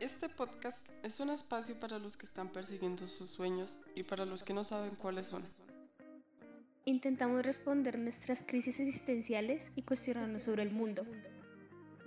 [0.00, 4.42] Este podcast es un espacio para los que están persiguiendo sus sueños y para los
[4.42, 5.44] que no saben cuáles son.
[6.86, 11.04] Intentamos responder nuestras crisis existenciales y cuestionarnos sobre el mundo.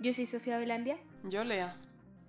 [0.00, 0.98] Yo soy Sofía Velandia.
[1.22, 1.80] Yo, Lea.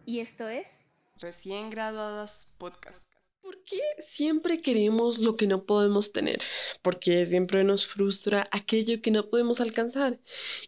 [0.05, 0.85] Y esto es
[1.19, 3.03] Recién Graduadas Podcast.
[3.41, 6.43] ¿Por qué siempre queremos lo que no podemos tener?
[6.83, 10.19] ¿Por qué siempre nos frustra aquello que no podemos alcanzar?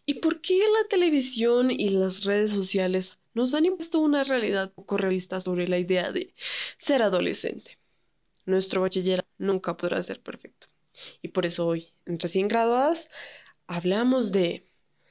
[0.07, 4.98] ¿Y por qué la televisión y las redes sociales nos han impuesto una realidad poco
[4.98, 6.34] realista sobre la idea de
[6.80, 7.78] ser adolescente?
[8.46, 10.68] Nuestro bachillerato nunca podrá ser perfecto.
[11.21, 13.10] Y por eso hoy, en recién graduadas,
[13.68, 14.66] hablamos de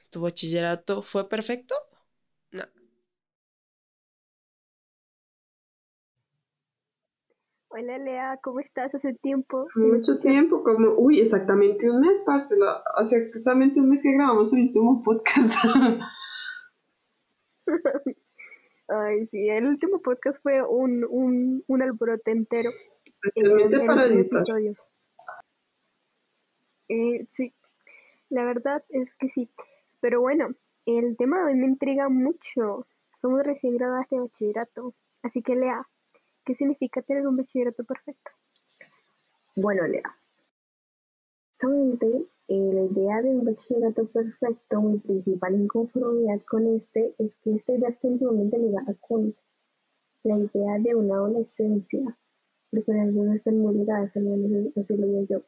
[0.09, 1.75] ¿tu bachillerato fue perfecto?
[2.51, 2.65] No.
[7.69, 8.93] Hola Lea, ¿cómo estás?
[8.93, 9.67] Hace tiempo.
[9.75, 12.83] Mucho tiempo, como, uy, exactamente un mes, Parcela.
[12.95, 15.63] Hace exactamente un mes que grabamos el último podcast.
[18.87, 22.69] Ay, sí, el último podcast fue un, un, un alborote entero.
[23.05, 24.43] Especialmente para editar.
[26.89, 27.53] Eh, sí,
[28.29, 29.49] la verdad es que sí.
[29.99, 30.49] Pero bueno,
[30.85, 32.87] el tema de hoy me intriga mucho.
[33.21, 34.93] Somos recién graduadas de bachillerato.
[35.21, 35.85] Así que Lea,
[36.45, 38.31] ¿qué significa tener un bachillerato perfecto?
[39.55, 40.15] Bueno, Lea.
[41.59, 42.05] Actualmente,
[42.49, 47.73] eh, la idea de un bachillerato perfecto, mi principal inconformidad con este es que esta
[47.73, 49.35] idea está íntimamente ligada con
[50.21, 52.15] la idea de una adolescencia.
[52.69, 55.41] Porque las dos están muy ligadas, al menos así lo digo yo.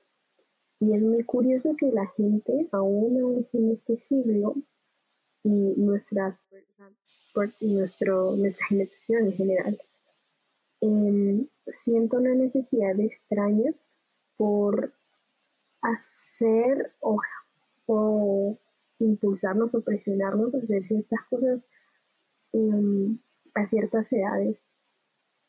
[0.80, 4.56] Y es muy curioso que la gente, aún en este siglo,
[5.44, 6.40] y nuestras
[7.60, 9.82] y nuestro, nuestra generación en general,
[10.82, 11.46] eh,
[12.12, 13.74] una necesidad extraña
[14.38, 14.99] por
[15.82, 17.20] hacer o,
[17.88, 18.58] o,
[19.00, 21.62] impulsarnos o presionarnos a hacer ciertas cosas
[22.54, 23.18] em,
[23.54, 24.58] a ciertas edades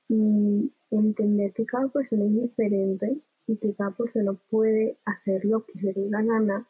[0.09, 5.79] y entender que cada persona es diferente y que cada persona puede hacer lo que
[5.81, 6.67] se le da gana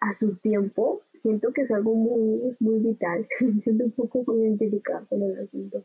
[0.00, 3.26] a su tiempo, siento que es algo muy, muy vital.
[3.62, 5.84] siento un poco identificado con el asunto.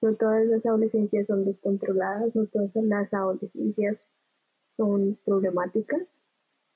[0.00, 3.98] No todas las adolescencias son descontroladas, no todas las adolescencias
[4.76, 6.02] son problemáticas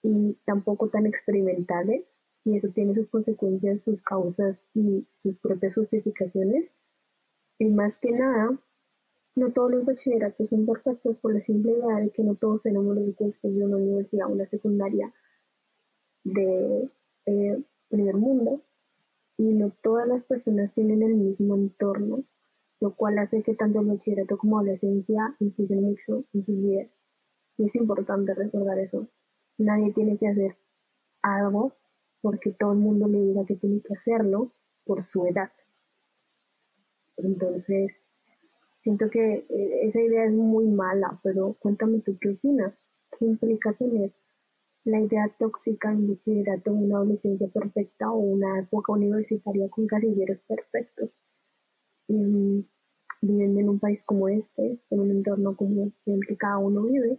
[0.02, 2.04] y tampoco tan experimentales,
[2.44, 6.70] y eso tiene sus consecuencias, sus causas y sus propias justificaciones.
[7.58, 8.56] Y más que nada,
[9.34, 12.94] no todos los bachilleratos son perfectos por la simple idea de que no todos tenemos
[12.94, 15.12] los recursos de una universidad o una secundaria
[16.24, 16.88] de
[17.26, 18.62] eh, primer mundo
[19.38, 22.24] y no todas las personas tienen el mismo entorno,
[22.80, 26.88] lo cual hace que tanto el bachillerato como la adolescencia influyen mucho en sus vidas.
[27.58, 29.08] Y es importante recordar eso.
[29.58, 30.56] Nadie tiene que hacer
[31.22, 31.72] algo
[32.20, 34.52] porque todo el mundo le diga que tiene que hacerlo
[34.84, 35.50] por su edad.
[37.16, 37.96] Entonces,
[38.86, 42.72] Siento que eh, esa idea es muy mala, pero cuéntame tú qué opinas.
[43.18, 44.12] ¿Qué implica tener
[44.84, 51.10] la idea tóxica en bachillerato una adolescencia perfecta o una época universitaria con casilleros perfectos?
[52.06, 52.60] Mm,
[53.22, 57.18] viviendo en un país como este, en un entorno como el que cada uno vive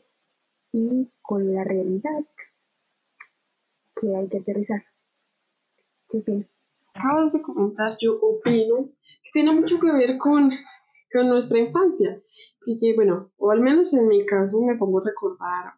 [0.78, 2.26] y con la realidad
[4.00, 4.84] que hay que aterrizar.
[6.10, 6.48] ¿Qué?
[6.94, 8.90] Acabas de comentar, yo opino
[9.24, 10.52] que tiene mucho que ver con
[11.12, 12.22] con nuestra infancia.
[12.66, 15.74] Y que, bueno, o al menos en mi caso me pongo a recordar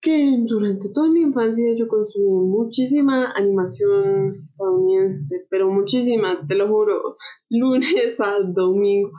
[0.00, 7.16] que durante toda mi infancia yo consumí muchísima animación estadounidense, pero muchísima, te lo juro,
[7.48, 9.12] lunes a domingo,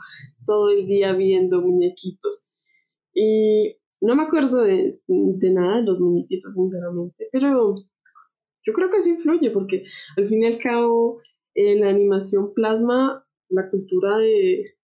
[0.46, 2.46] todo el día viendo muñequitos.
[3.12, 7.74] Y no me acuerdo de, de nada de los muñequitos, sinceramente, pero
[8.64, 9.84] yo creo que eso influye porque
[10.16, 11.20] al fin y al cabo
[11.54, 14.76] la animación plasma la cultura de,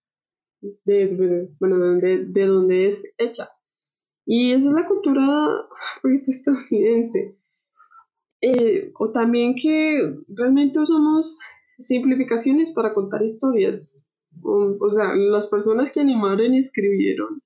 [0.84, 3.48] de, bueno, de, de donde es hecha.
[4.24, 5.66] Y esa es la cultura
[6.26, 7.36] estadounidense.
[8.40, 11.38] Eh, o también que realmente usamos
[11.78, 14.00] simplificaciones para contar historias.
[14.42, 17.42] O, o, sea, las personas que animaron y escribieron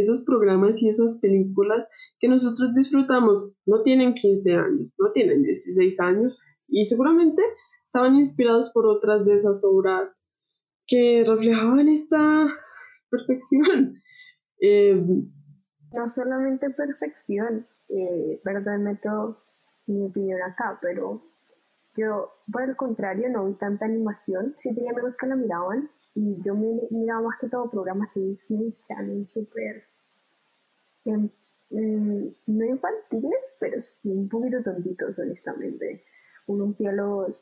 [0.00, 1.86] esos programas y esas películas
[2.18, 7.42] que nosotros disfrutamos no tienen 15 años, no tienen 16 años y seguramente
[7.84, 10.22] estaban inspirados por otras de esas obras
[10.86, 12.46] que reflejaban esta
[13.10, 14.02] perfección.
[14.60, 15.00] Eh,
[15.92, 19.40] no solamente perfección, eh, perdón, meto
[19.86, 21.22] mi opinión acá, pero
[21.98, 24.54] yo, por el contrario, no vi tanta animación.
[24.62, 28.20] Sí tenía amigos que la miraban y yo me miraba más que todo programas de
[28.22, 29.84] Disney Channel super
[31.04, 31.28] em,
[31.70, 36.04] em, no infantiles, pero sí un poquito tontitos, honestamente.
[36.46, 37.40] Unos diálogos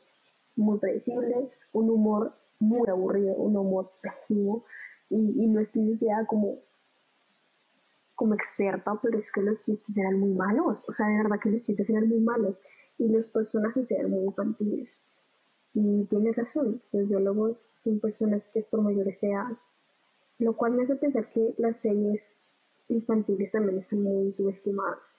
[0.55, 4.65] muy predecibles, un humor muy aburrido, un humor pésimo,
[5.09, 6.59] y, y no es que yo sea como,
[8.15, 11.51] como experta, pero es que los chistes eran muy malos, o sea, de verdad que
[11.51, 12.59] los chistes eran muy malos,
[12.97, 14.99] y los personajes eran muy infantiles.
[15.73, 19.57] Y tiene razón, los diálogos son personas que es por mayores de edad,
[20.39, 22.33] lo cual me hace pensar que las series
[22.89, 25.13] infantiles también están muy subestimadas.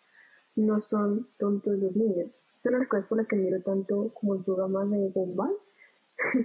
[0.57, 2.31] No son tontos los niños.
[2.63, 5.57] Son las cosas por las que miro tanto como el programa de Gumball.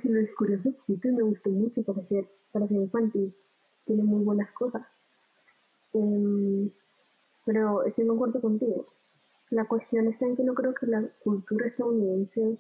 [0.03, 3.33] los curiosos me gustó mucho para ser, para ser infantil.
[3.85, 4.83] Tiene muy buenas cosas.
[5.93, 6.69] Em,
[7.45, 8.87] pero estoy de acuerdo contigo.
[9.53, 12.57] La cuestión está en que no creo que la cultura estadounidense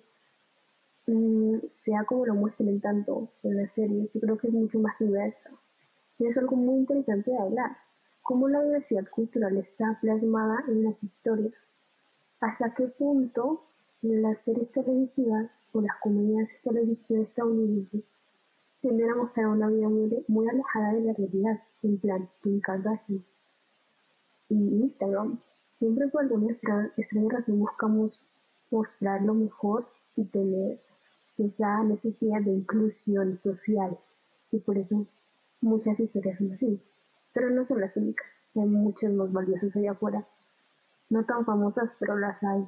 [1.07, 4.11] mm, sea como lo muestran tanto en la serie.
[4.13, 5.49] Yo creo que es mucho más diversa.
[6.19, 7.75] Y es algo muy interesante de hablar
[8.21, 11.55] cómo la diversidad cultural está plasmada en las historias,
[12.39, 13.63] hasta qué punto
[14.03, 18.03] las series televisivas o las comedias de televisión estadounidenses
[18.81, 23.25] tienden a mostrar una vida muy, alejada de la realidad, en plan Kim Kardashian
[24.49, 25.39] y Instagram.
[25.83, 28.17] Siempre por alguna extraña razón buscamos
[28.71, 29.85] mostrar lo mejor
[30.15, 30.79] y tener
[31.37, 33.99] esa necesidad de inclusión social
[34.53, 35.05] y por eso
[35.59, 36.81] muchas historias son así.
[37.33, 38.25] Pero no son las únicas,
[38.55, 40.25] hay muchas más valiosas allá afuera.
[41.09, 42.65] No tan famosas, pero las hay.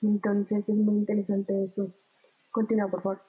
[0.00, 1.92] Entonces es muy interesante eso.
[2.50, 3.20] Continúa, por favor.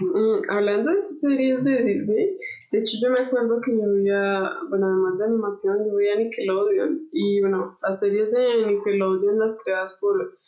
[0.00, 2.38] Mm, hablando de series de Disney,
[2.70, 7.08] de hecho yo me acuerdo que yo veía, bueno, además de animación, yo veía Nickelodeon.
[7.12, 10.38] Y bueno, las series de Nickelodeon las creadas por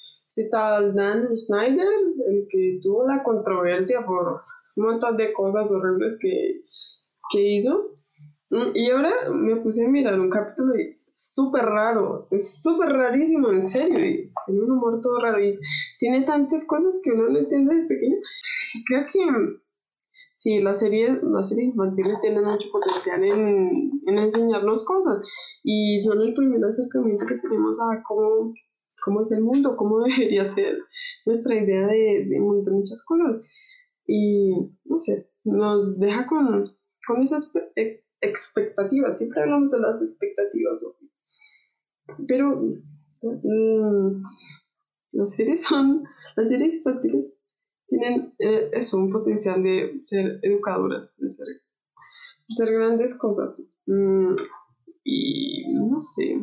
[0.50, 1.88] tal Dan Schneider,
[2.28, 4.42] el que tuvo la controversia por
[4.76, 6.62] un montón de cosas horribles que,
[7.32, 7.96] que hizo.
[8.50, 10.74] Mm, y ahora me puse a mirar un capítulo
[11.06, 13.96] súper raro, es súper rarísimo, en serio,
[14.46, 15.58] tiene un humor todo raro y
[15.98, 18.16] tiene tantas cosas que uno no entiende de pequeño.
[18.86, 19.60] Creo que
[20.34, 25.26] sí, las series, las series infantiles tienen mucho potencial en, en enseñarnos cosas.
[25.62, 28.54] Y son el primer acercamiento que tenemos a cómo,
[29.04, 30.78] cómo es el mundo, cómo debería ser
[31.26, 33.46] nuestra idea de, de muchas cosas.
[34.06, 34.50] Y
[34.84, 36.76] no sé, nos deja con,
[37.06, 39.18] con esas e, expectativas.
[39.18, 40.98] Siempre hablamos de las expectativas,
[42.26, 42.62] pero
[43.22, 44.22] mm,
[45.12, 46.04] las series son,
[46.36, 47.39] las series infantiles
[47.90, 51.46] tienen eh, un potencial de ser educadoras, de ser,
[52.48, 53.68] ser grandes cosas.
[53.86, 54.34] Mm,
[55.04, 56.36] y no sé,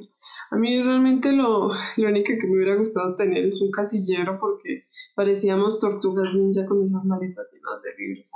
[0.51, 4.85] a mí realmente lo, lo único que me hubiera gustado tener es un casillero porque
[5.15, 8.31] parecíamos tortugas ninja con esas maletas llenas de libros.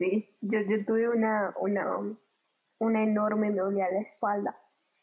[0.00, 2.16] Sí, yo, yo tuve una, una,
[2.78, 4.58] una enorme me a la espalda.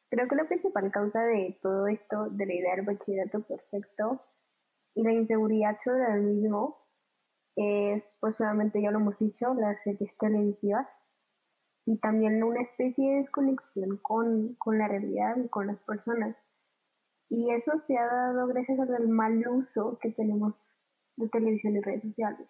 [0.10, 4.24] Creo que la principal causa de todo esto, de la idea del bachillerato perfecto,
[4.96, 6.80] y la inseguridad sobre el mismo
[7.56, 10.88] es, pues obviamente ya lo hemos dicho, las series televisivas
[11.86, 16.36] y también una especie de desconexión con, con la realidad y con las personas.
[17.30, 20.56] Y eso se ha dado gracias al mal uso que tenemos
[21.18, 22.48] de televisión y redes sociales.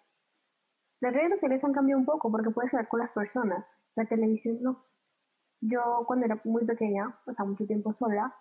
[1.00, 3.64] Las redes sociales han cambiado un poco porque puedes hablar con las personas,
[3.94, 4.84] la televisión no.
[5.60, 8.34] Yo cuando era muy pequeña pasaba mucho tiempo sola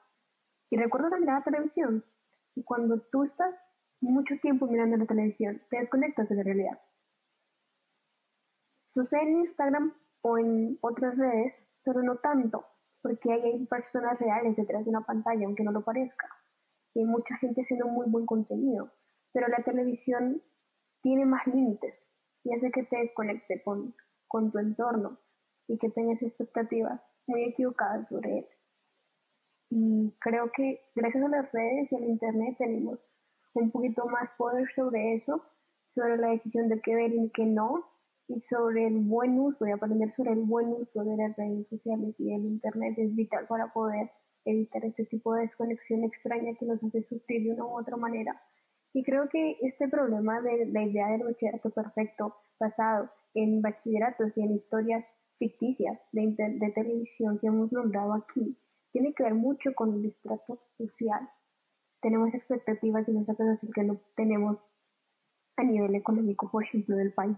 [0.69, 2.03] y recuerdo que miraba televisión
[2.55, 3.53] y cuando tú estás
[4.01, 6.81] mucho tiempo mirando la televisión, te desconectas de la realidad.
[8.87, 12.65] Sucede en Instagram o en otras redes, pero no tanto,
[13.01, 16.27] porque ahí hay personas reales detrás de una pantalla, aunque no lo parezca.
[16.93, 18.91] Y hay mucha gente haciendo muy buen contenido,
[19.31, 20.41] pero la televisión
[21.01, 22.06] tiene más límites
[22.47, 23.93] y hace que te desconecte con,
[24.27, 25.19] con tu entorno
[25.67, 28.47] y que tengas expectativas muy equivocadas sobre él.
[29.69, 32.99] Y creo que gracias a las redes y al internet tenemos
[33.53, 35.43] un poquito más poder sobre eso,
[35.93, 37.83] sobre la decisión de qué ver y qué no,
[38.29, 42.15] y sobre el buen uso y aprender sobre el buen uso de las redes sociales
[42.17, 44.09] y el Internet es vital para poder
[44.45, 48.41] evitar este tipo de desconexión extraña que nos hace sufrir de una u otra manera.
[48.97, 54.41] Y creo que este problema de la idea del bachillerato perfecto basado en bachilleratos y
[54.41, 55.05] en historias
[55.37, 58.57] ficticias de, de televisión que hemos nombrado aquí
[58.91, 61.29] tiene que ver mucho con el estrato social
[62.01, 64.57] tenemos expectativas y nosotros que no tenemos
[65.55, 67.37] a nivel económico, por ejemplo, del país.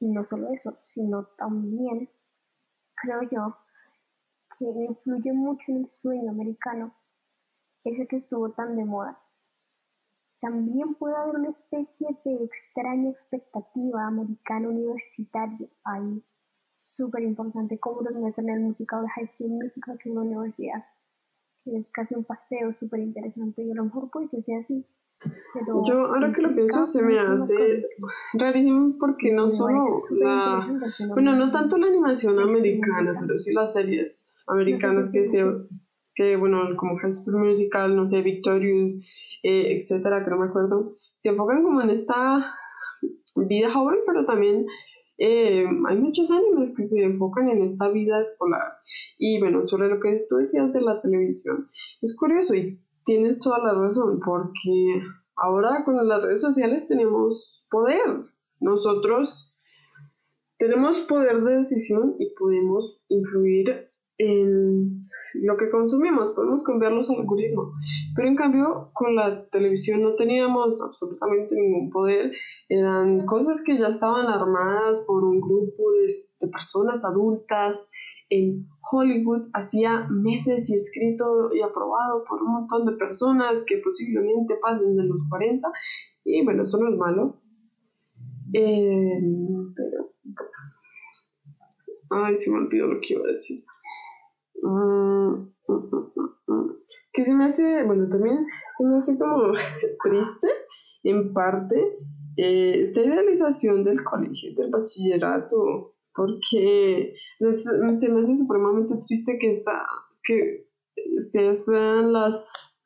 [0.00, 2.10] Y no solo eso, sino también
[2.94, 3.56] creo yo
[4.58, 6.94] que influye mucho en el sueño americano,
[7.84, 9.20] ese que estuvo tan de moda.
[10.42, 16.20] También puede haber una especie de extraña expectativa americana universitaria ahí,
[16.84, 20.20] súper importante, como lo muestran en el musical de High School Musical que es la
[20.20, 20.84] universidad,
[21.64, 24.84] es casi un paseo súper interesante y a lo mejor puede que sea así.
[25.86, 27.86] Yo ahora que lo pienso se me hace
[28.34, 30.66] rarísimo porque no solo la,
[31.10, 35.44] bueno, no tanto la animación americana, pero sí las series americanas que se,
[36.14, 39.04] que bueno, como High School Musical, no sé, Victorious,
[39.42, 42.54] eh, etcétera, que no me acuerdo, se enfocan como en esta
[43.36, 44.66] vida joven, pero también
[45.18, 48.78] eh, hay muchos animes que se enfocan en esta vida escolar.
[49.18, 51.68] Y bueno, sobre lo que tú decías de la televisión,
[52.00, 55.02] es curioso y tienes toda la razón, porque
[55.36, 58.22] ahora con las redes sociales tenemos poder.
[58.60, 59.56] Nosotros
[60.58, 65.01] tenemos poder de decisión y podemos influir en
[65.34, 67.74] lo que consumimos, podemos cambiar los algoritmos.
[68.14, 72.32] Pero en cambio, con la televisión no teníamos absolutamente ningún poder.
[72.68, 77.88] Eran cosas que ya estaban armadas por un grupo de, de personas adultas
[78.32, 84.56] en Hollywood hacía meses y escrito y aprobado por un montón de personas que posiblemente
[84.56, 85.68] pasen de los 40.
[86.24, 87.42] Y bueno, eso no es malo.
[88.54, 89.20] Eh,
[89.76, 90.12] pero.
[92.10, 93.64] Ay, se me olvidó lo que iba a decir.
[94.62, 96.12] Mm, mm,
[96.46, 96.70] mm,
[97.12, 99.52] que se me hace, bueno, también se me hace como
[100.04, 100.48] triste,
[101.04, 101.98] en parte,
[102.36, 109.82] eh, esta idealización del colegio, del bachillerato, porque se me hace supremamente triste que, esa,
[110.22, 110.66] que
[111.18, 112.78] sean las,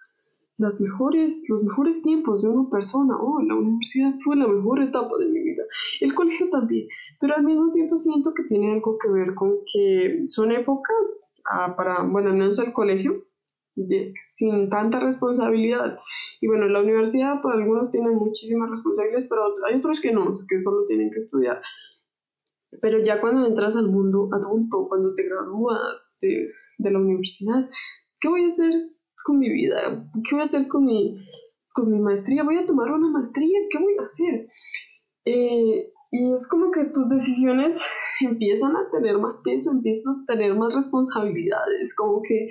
[0.58, 3.16] las mejores, los mejores tiempos de una persona.
[3.20, 5.64] Oh, la universidad fue la mejor etapa de mi vida.
[6.00, 6.86] El colegio también.
[7.20, 11.74] Pero al mismo tiempo siento que tiene algo que ver con que son épocas ah,
[11.76, 13.24] para, bueno, no es el colegio,
[14.30, 15.98] sin tanta responsabilidad.
[16.40, 20.60] Y bueno, la universidad para algunos tienen muchísimas responsabilidades, pero hay otros que no, que
[20.60, 21.60] solo tienen que estudiar.
[22.80, 27.68] Pero ya cuando entras al mundo adulto, cuando te gradúas de, de la universidad,
[28.20, 28.72] ¿qué voy a hacer
[29.24, 30.08] con mi vida?
[30.28, 31.16] ¿Qué voy a hacer con mi,
[31.72, 32.44] con mi maestría?
[32.44, 33.58] ¿Voy a tomar una maestría?
[33.70, 34.48] ¿Qué voy a hacer?
[35.24, 37.82] Eh, y es como que tus decisiones
[38.20, 42.48] empiezan a tener más peso, empiezas a tener más responsabilidades, como que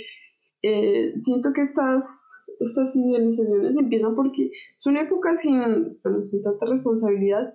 [0.67, 2.27] eh, siento que estas,
[2.59, 5.59] estas idealizaciones empiezan porque son épocas sin,
[6.03, 7.53] bueno, sin tanta responsabilidad.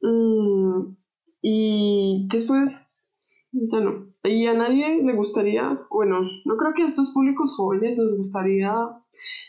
[0.00, 0.96] Mm,
[1.42, 3.02] y después,
[3.52, 4.14] ya no.
[4.22, 8.74] Y a nadie le gustaría, bueno, no creo que a estos públicos jóvenes les gustaría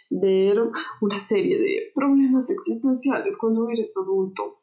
[0.09, 0.57] ver
[1.01, 4.61] una serie de problemas existenciales cuando eres adulto.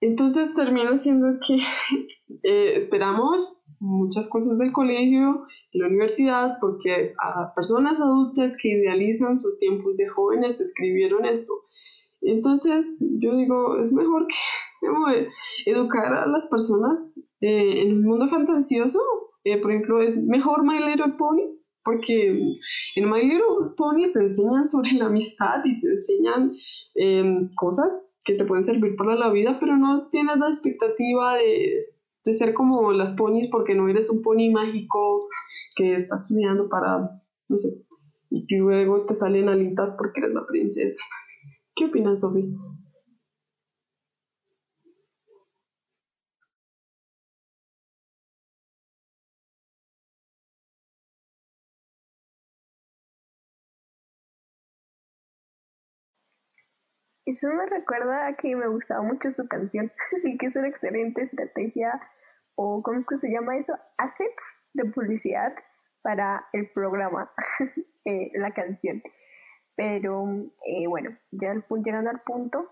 [0.00, 1.56] Entonces termina siendo que
[2.42, 9.58] eh, esperamos muchas cosas del colegio, la universidad, porque a personas adultas que idealizan sus
[9.58, 11.52] tiempos de jóvenes escribieron esto.
[12.22, 15.28] Entonces yo digo, es mejor que
[15.70, 19.00] educar a las personas eh, en un mundo fantasioso.
[19.44, 22.28] Eh, por ejemplo, es mejor My Little Pony, porque
[22.96, 26.52] en My Little Pony te enseñan sobre la amistad y te enseñan
[26.94, 31.86] em, cosas que te pueden servir para la vida, pero no tienes la expectativa de,
[32.24, 35.28] de ser como las ponis porque no eres un pony mágico
[35.76, 37.84] que está estudiando para, no sé,
[38.30, 41.00] y luego te salen alitas porque eres la princesa.
[41.74, 42.44] ¿Qué opinas, Sofía?
[57.30, 59.92] Eso me recuerda a que me gustaba mucho su canción
[60.24, 62.00] y que es una excelente estrategia
[62.56, 63.72] o ¿cómo es que se llama eso?
[63.98, 65.54] Assets de publicidad
[66.02, 67.30] para el programa,
[68.04, 69.00] eh, la canción.
[69.76, 70.24] Pero
[70.66, 72.68] eh, bueno, ya llegando al punto,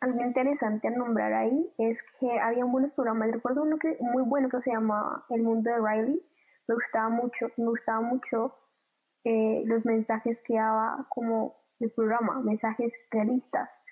[0.00, 4.24] algo interesante a nombrar ahí es que había un buen programa, recuerdo uno que, muy
[4.24, 6.20] bueno que se llama El Mundo de Riley,
[6.66, 8.56] me gustaba mucho, me gustaba mucho
[9.22, 13.84] eh, los mensajes que daba como el programa, mensajes realistas.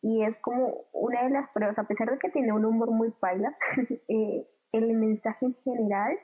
[0.00, 3.10] Y es como una de las pruebas, a pesar de que tiene un humor muy
[3.10, 3.56] paila,
[4.08, 6.18] eh, el mensaje en general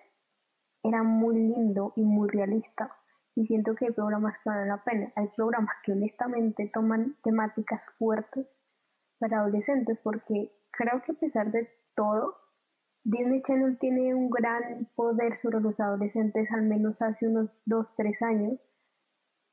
[0.83, 2.93] era muy lindo y muy realista.
[3.35, 5.13] Y siento que hay programas que valen la pena.
[5.15, 8.59] Hay programas que honestamente toman temáticas fuertes
[9.21, 12.37] para adolescentes, porque creo que a pesar de todo,
[13.05, 18.61] Disney Channel tiene un gran poder sobre los adolescentes, al menos hace unos 2-3 años,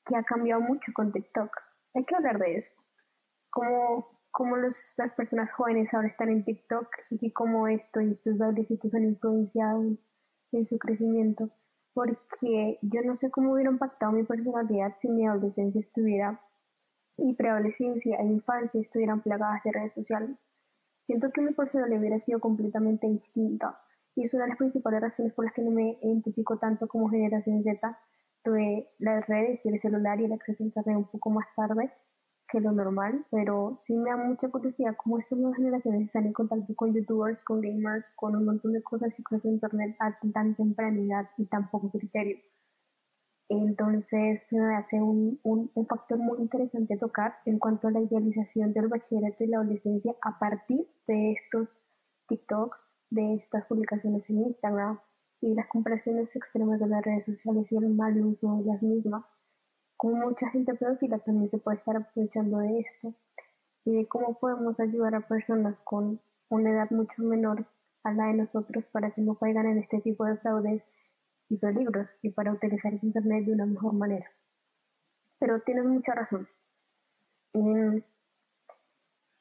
[0.05, 1.49] que ha cambiado mucho con TikTok.
[1.93, 2.81] Hay que hablar de eso.
[3.49, 8.37] Cómo, cómo los, las personas jóvenes ahora están en TikTok y cómo esto y estos
[8.37, 9.83] bailecitos han influenciado
[10.51, 11.49] en su crecimiento.
[11.93, 16.41] Porque yo no sé cómo hubiera impactado mi personalidad si mi adolescencia estuviera
[17.17, 20.37] y preadolescencia e infancia estuvieran plagadas de redes sociales.
[21.05, 23.79] Siento que mi personalidad hubiera sido completamente distinta
[24.15, 27.09] y es una de las principales razones por las que no me identifico tanto como
[27.09, 27.99] generación Z.
[28.45, 31.91] Tuve las redes y el celular y el acceso a internet un poco más tarde
[32.47, 36.33] que lo normal, pero sí me da mucha curiosidad cómo estas nuevas generaciones están en
[36.33, 40.15] contacto con youtubers, con gamers, con un montón de cosas y cosas de internet a
[40.31, 42.37] tan temprana edad y tan poco criterio.
[43.49, 48.73] Entonces me hace un, un, un, factor muy interesante tocar en cuanto a la idealización
[48.73, 51.69] del bachillerato y la adolescencia a partir de estos
[52.27, 52.75] TikTok,
[53.09, 54.99] de estas publicaciones en Instagram
[55.45, 59.23] y las comparaciones extremas de las redes sociales y el mal uso de las mismas.
[59.95, 63.13] Como mucha gente pedófila también se puede estar aprovechando de esto
[63.85, 67.67] y de cómo podemos ayudar a personas con una edad mucho menor
[68.03, 70.81] a la de nosotros para que no caigan en este tipo de fraudes
[71.49, 74.25] y peligros y para utilizar Internet de una mejor manera.
[75.37, 76.49] Pero tienes mucha razón.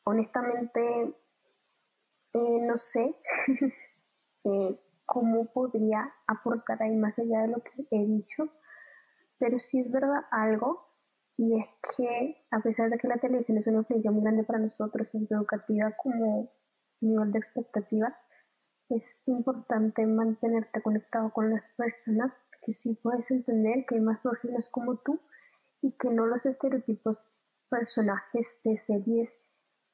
[0.04, 1.14] honestamente,
[2.34, 3.16] eh, no sé
[4.44, 8.48] eh, cómo podría aportar ahí más allá de lo que he dicho,
[9.38, 10.88] pero sí es verdad algo,
[11.36, 14.60] y es que a pesar de que la televisión es una influencia muy grande para
[14.60, 16.52] nosotros, tanto educativa como
[17.00, 18.14] nivel de expectativas,
[18.88, 22.32] es importante mantenerte conectado con las personas
[22.62, 25.20] que sí puedes entender que hay más personas como tú
[25.82, 27.22] y que no los estereotipos
[27.68, 29.44] personajes de series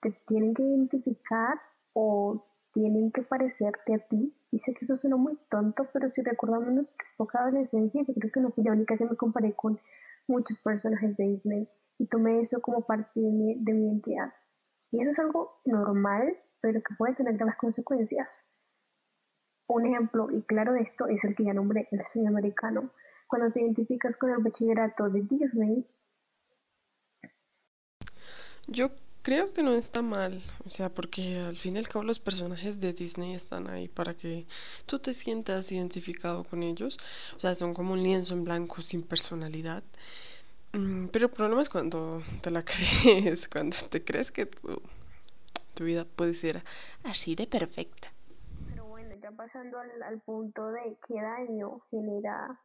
[0.01, 1.61] te tienen que identificar
[1.93, 4.35] o tienen que parecerte a ti.
[4.51, 8.15] Y sé que eso suena muy tonto, pero si recordamos nuestra época de adolescencia, yo
[8.15, 9.79] creo que no fui la única que me comparé con
[10.27, 14.33] muchos personajes de Disney y tomé eso como parte de mi, de mi identidad.
[14.91, 18.29] Y eso es algo normal, pero que puede tener graves consecuencias.
[19.69, 22.91] Un ejemplo y claro de esto es el que ya nombré, el sueño americano.
[23.29, 25.87] Cuando te identificas con el bachillerato de Disney.
[28.67, 28.91] Yo
[29.23, 32.81] creo que no está mal, o sea, porque al fin y al cabo los personajes
[32.81, 34.47] de Disney están ahí para que
[34.87, 36.99] tú te sientas identificado con ellos.
[37.37, 39.83] O sea, son como un lienzo en blanco sin personalidad.
[40.73, 44.81] Mm, pero el problema es cuando te la crees, cuando te crees que tu,
[45.75, 46.63] tu vida puede ser
[47.05, 48.13] así de perfecta
[49.37, 52.61] pasando al, punto de qué daño genera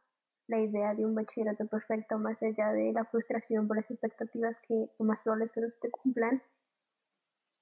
[0.48, 4.90] la idea de un bachillerato perfecto, más allá de la frustración por las expectativas que
[4.98, 6.42] más probable que no te cumplan,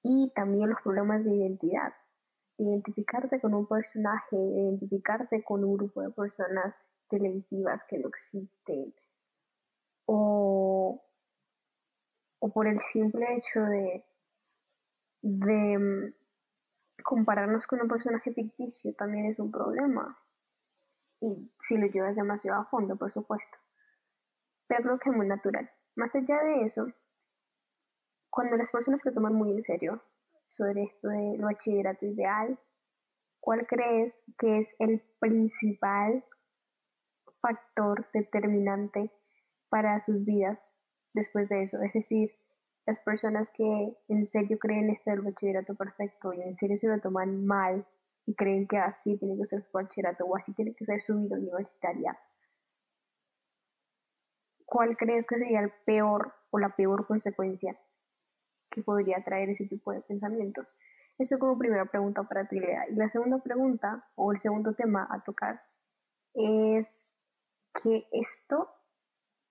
[0.03, 1.93] y también los problemas de identidad.
[2.57, 8.93] Identificarte con un personaje, identificarte con un grupo de personas televisivas que no existen,
[10.05, 11.03] o,
[12.39, 14.05] o por el simple hecho de,
[15.21, 16.13] de
[17.03, 20.17] compararnos con un personaje ficticio también es un problema.
[21.25, 23.57] Y si lo llevas demasiado a fondo, por supuesto.
[24.67, 25.67] Pero lo que es muy natural.
[25.95, 26.85] Más allá de eso,
[28.29, 30.03] cuando las personas que toman muy en serio
[30.49, 32.59] sobre esto del bachillerato ideal,
[33.39, 36.23] ¿cuál crees que es el principal
[37.41, 39.11] factor determinante
[39.69, 40.71] para sus vidas
[41.13, 41.81] después de eso?
[41.81, 42.35] Es decir,
[42.85, 46.99] las personas que en serio creen esto del bachillerato perfecto y en serio se lo
[47.01, 47.87] toman mal
[48.25, 51.21] y creen que así tiene que ser su bachillerato o así tiene que ser su
[51.21, 52.17] vida universitaria,
[54.65, 57.79] ¿cuál crees que sería el peor o la peor consecuencia
[58.71, 60.73] que podría traer ese tipo de pensamientos?
[61.17, 62.89] Eso como primera pregunta para ti, Lea.
[62.89, 65.61] Y la segunda pregunta, o el segundo tema a tocar,
[66.33, 67.23] es
[67.81, 68.69] que esto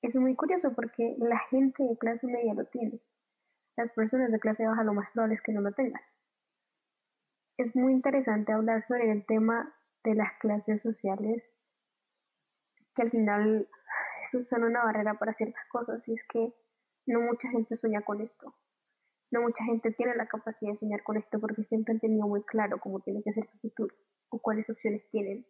[0.03, 3.01] es muy curioso porque la gente de clase media lo tiene
[3.77, 6.01] las personas de clase baja lo más probable es que no lo tengan.
[7.57, 11.45] Es muy interesante hablar sobre el tema de las clases sociales,
[12.97, 13.69] que al final
[14.23, 16.53] son una barrera para ciertas cosas, y es que
[17.07, 18.55] no mucha gente sueña con esto.
[19.31, 22.43] No mucha gente tiene la capacidad de soñar con esto porque siempre han tenido muy
[22.43, 23.95] claro cómo tiene que ser su futuro
[24.31, 25.47] o cuáles opciones tienen.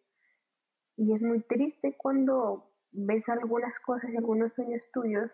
[0.97, 5.31] Y es muy triste cuando ves algunas cosas y algunos sueños tuyos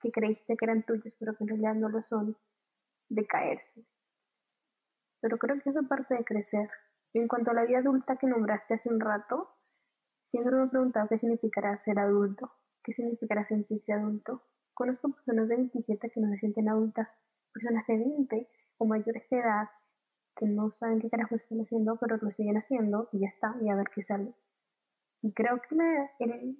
[0.00, 2.36] que creíste que eran tuyos, pero que en realidad no lo son,
[3.08, 3.84] de caerse.
[5.24, 6.68] Pero creo que es parte de crecer.
[7.14, 9.48] Y en cuanto a la vida adulta que nombraste hace un rato,
[10.26, 14.42] siempre me he preguntado qué significará ser adulto, qué significará sentirse adulto.
[14.74, 17.16] Conozco personas de 27 que no se sienten adultas,
[17.54, 19.70] personas de 20 o mayores de edad
[20.36, 23.70] que no saben qué carajo están haciendo, pero lo siguen haciendo y ya está, y
[23.70, 24.34] a ver qué sale.
[25.22, 25.74] Y creo que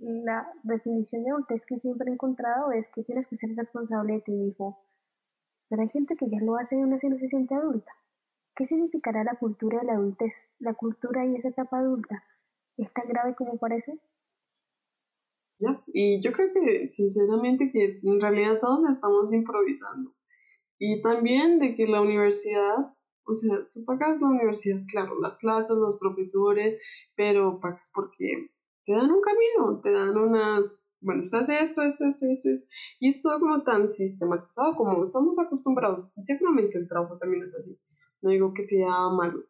[0.00, 4.20] la, definición de adultez que siempre he encontrado es que tienes que ser responsable de
[4.22, 4.83] ti mismo.
[5.68, 7.92] Pero hay gente que ya lo hace y aún así no se siente adulta.
[8.57, 10.49] ¿Qué significará la cultura de la adultez?
[10.61, 12.23] ¿La cultura y esa etapa adulta
[12.77, 13.99] es tan grave como parece?
[15.59, 15.83] ¿Ya?
[15.88, 20.14] Y yo creo que sinceramente que en realidad todos estamos improvisando.
[20.79, 25.77] Y también de que la universidad, o sea, tú pagas la universidad, claro, las clases,
[25.77, 26.81] los profesores,
[27.17, 28.51] pero pagas porque
[28.85, 32.69] te dan un camino, te dan unas, bueno, usted hace esto, esto, esto, esto, esto,
[33.01, 36.12] y es todo como tan sistematizado como estamos acostumbrados.
[36.17, 37.79] Y seguramente el trabajo también es así.
[38.25, 39.45] No digo que sea malo,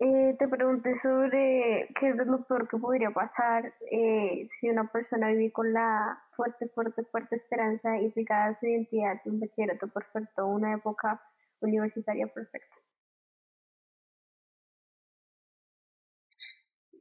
[0.00, 5.28] eh, te pregunté sobre qué es lo peor que podría pasar eh, si una persona
[5.28, 10.46] vive con la fuerte, fuerte, fuerte esperanza y fijada su identidad de un bachillerato perfecto,
[10.46, 11.20] una época
[11.60, 12.74] universitaria perfecta.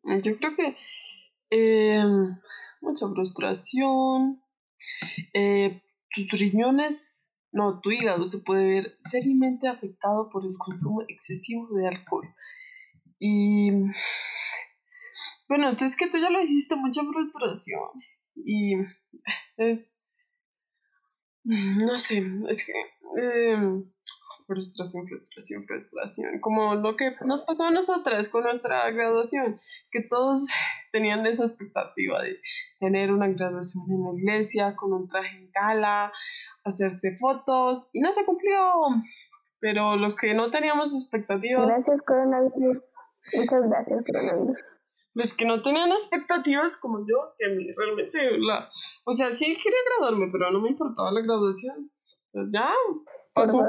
[0.04, 0.76] Yo creo que
[1.52, 2.36] em,
[2.82, 4.42] mucha frustración,
[5.34, 5.82] eh,
[6.14, 7.17] tus riñones,
[7.52, 12.28] no, tu hígado se puede ver seriamente afectado por el consumo excesivo de alcohol.
[13.20, 13.72] Y
[15.48, 17.90] bueno, tú es que tú ya lo dijiste, mucha frustración.
[18.36, 18.76] Y
[19.58, 20.00] es,
[21.44, 22.74] no sé, es que...
[23.20, 23.92] Em,
[24.48, 29.60] frustración, frustración, frustración, como lo que nos pasó a nosotras con nuestra graduación,
[29.92, 30.50] que todos
[30.92, 32.40] tenían esa expectativa de
[32.80, 36.12] tener una graduación en la iglesia, con un traje en gala,
[36.64, 38.60] hacerse fotos, y no se cumplió.
[39.60, 41.74] Pero los que no teníamos expectativas...
[41.74, 42.82] Gracias, coronavirus.
[43.34, 44.58] Muchas gracias, coronavirus.
[45.14, 48.70] Los que no tenían expectativas como yo, que a mí realmente la...
[49.04, 51.92] O sea, sí quería graduarme, pero no me importaba la graduación.
[52.32, 52.72] Pues ya,
[53.34, 53.66] pasó.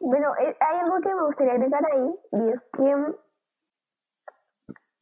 [0.00, 2.94] Bueno, eh, hay algo que me gustaría agregar ahí, y es que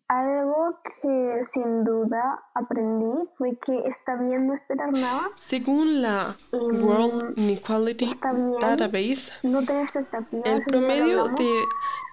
[0.08, 5.30] algo que sin duda aprendí fue que está bien no esperar nada.
[5.48, 8.16] Según la World Inequality
[8.60, 11.50] Database, el promedio de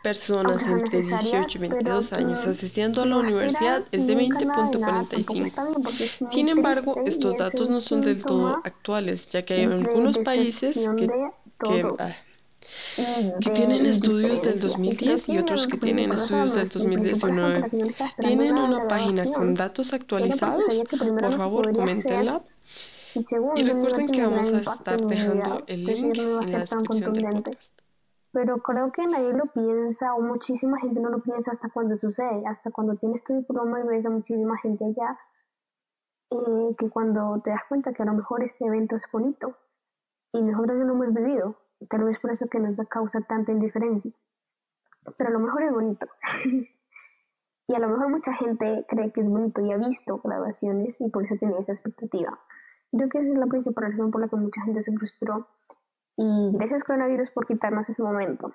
[0.02, 6.32] personas entre 18 y 22 años asistiendo a la universidad es de 20.45.
[6.32, 11.12] Sin embargo, estos datos no son del todo actuales, ya que hay algunos países que,
[11.60, 11.86] que
[12.96, 17.70] que tienen estudios del 2010 y otros que tienen estudios del 2019.
[18.20, 20.66] ¿Tienen una página con datos actualizados?
[20.90, 22.42] Por favor, coméntenla.
[23.56, 27.74] Y recuerden que vamos a estar dejando el link en la descripción del podcast.
[28.32, 32.44] Pero creo que nadie lo piensa, o muchísima gente no lo piensa hasta cuando sucede,
[32.48, 35.20] hasta cuando tienes tu diploma y ves a muchísima gente allá,
[36.32, 39.56] eh, que cuando te das cuenta que a lo mejor este evento es bonito,
[40.32, 41.56] y nosotros no lo hemos vivido,
[41.90, 44.12] Tal vez por eso que nos causa tanta indiferencia.
[45.18, 46.08] Pero a lo mejor es bonito.
[47.68, 51.10] y a lo mejor mucha gente cree que es bonito y ha visto grabaciones y
[51.10, 52.40] por eso tiene esa expectativa.
[52.92, 55.48] Creo que esa es la principal razón por la que mucha gente se frustró.
[56.16, 58.54] Y gracias coronavirus por quitarnos ese momento.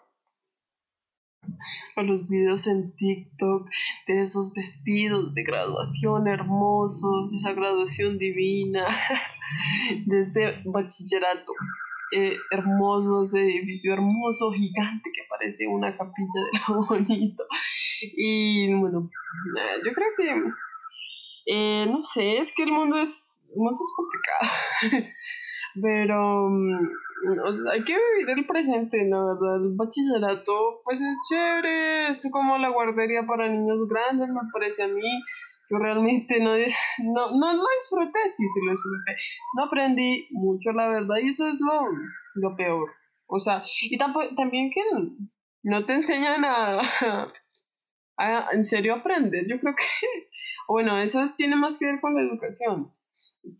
[1.96, 3.68] O los videos en TikTok
[4.06, 8.86] de esos vestidos de graduación hermosos, esa graduación divina,
[10.06, 11.52] de ese bachillerato
[12.12, 17.44] eh, hermoso, ese edificio hermoso, gigante, que parece una capilla de lo bonito.
[18.00, 19.10] Y bueno,
[19.84, 20.42] yo creo que,
[21.46, 25.12] eh, no sé, es que el mundo es, el mundo es complicado.
[25.80, 26.88] Pero mm,
[27.72, 29.56] hay que vivir el presente, la verdad.
[29.56, 34.88] El bachillerato, pues es chévere, es como la guardería para niños grandes, me parece a
[34.88, 35.22] mí
[35.70, 36.52] yo realmente no,
[37.04, 39.16] no, no lo disfruté, sí, sí lo disfruté.
[39.56, 41.82] No aprendí mucho, la verdad, y eso es lo,
[42.34, 42.90] lo peor.
[43.26, 44.80] O sea, y también que
[45.62, 46.80] no te enseñan a,
[48.16, 49.46] a, en serio aprender.
[49.48, 50.06] Yo creo que,
[50.68, 52.92] bueno, eso tiene más que ver con la educación.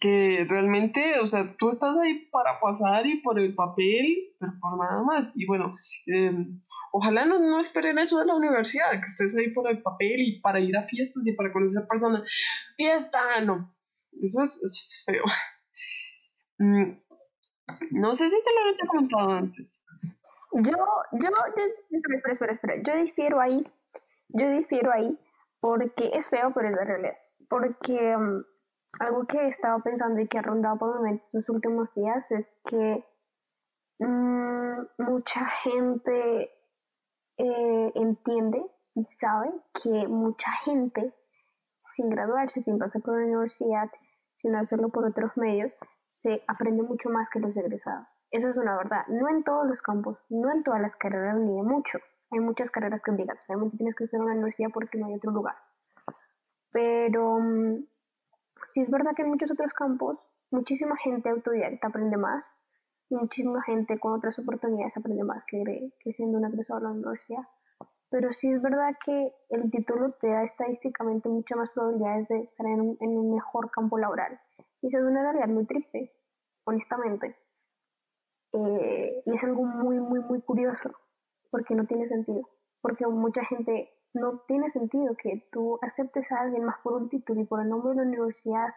[0.01, 4.79] Que realmente, o sea, tú estás ahí para pasar y por el papel, pero por
[4.79, 5.33] nada más.
[5.37, 6.33] Y bueno, eh,
[6.92, 10.40] Ojalá no, no esperen eso de la universidad, que estés ahí por el papel y
[10.40, 12.29] para ir a fiestas y para conocer personas.
[12.77, 13.74] Fiesta, no.
[14.22, 15.24] Eso es, feo.
[16.61, 16.98] Mm,
[17.92, 19.87] no sé si te lo había comentado antes.
[20.55, 20.77] Yo,
[21.12, 21.29] yo,
[21.90, 22.83] espera, espera, espera, espera.
[22.83, 23.64] Yo difiero ahí.
[24.31, 25.16] Yo difiero ahí
[25.61, 27.16] porque es feo, pero es la realidad.
[27.48, 28.44] Porque mm,
[29.01, 32.31] algo que he estado pensando y que ha rondado por mi mente los últimos días
[32.33, 33.05] es que
[34.01, 36.51] mm, mucha gente
[37.38, 39.51] eh, entiende y sabe
[39.83, 41.14] que mucha gente,
[41.81, 43.90] sin graduarse, sin pasar por la universidad,
[44.35, 45.72] sin hacerlo por otros medios,
[46.05, 48.07] se aprende mucho más que los egresados.
[48.31, 49.07] Eso es una verdad.
[49.09, 51.98] No en todos los campos, no en todas las carreras, ni de mucho.
[52.31, 55.31] Hay muchas carreras que obligatoriamente tienes que estudiar en la universidad porque no hay otro
[55.31, 55.57] lugar.
[56.72, 57.87] Pero mm,
[58.72, 60.18] sí es verdad que en muchos otros campos,
[60.51, 62.51] muchísima gente autodidacta aprende más
[63.11, 67.42] muchísima gente con otras oportunidades aprende más que, que siendo un egresado de la universidad.
[68.11, 72.66] pero sí es verdad que el título te da estadísticamente muchas más probabilidades de estar
[72.66, 74.40] en un, mejor campo laboral.
[74.81, 76.12] Y eso es una realidad muy triste,
[76.64, 77.37] honestamente.
[78.53, 80.90] Eh, y es algo muy, muy, muy curioso,
[81.51, 82.49] porque no tiene sentido.
[82.81, 87.40] Porque mucha gente no tiene sentido que tú aceptes a alguien más por un título
[87.42, 88.75] y por el nombre de la universidad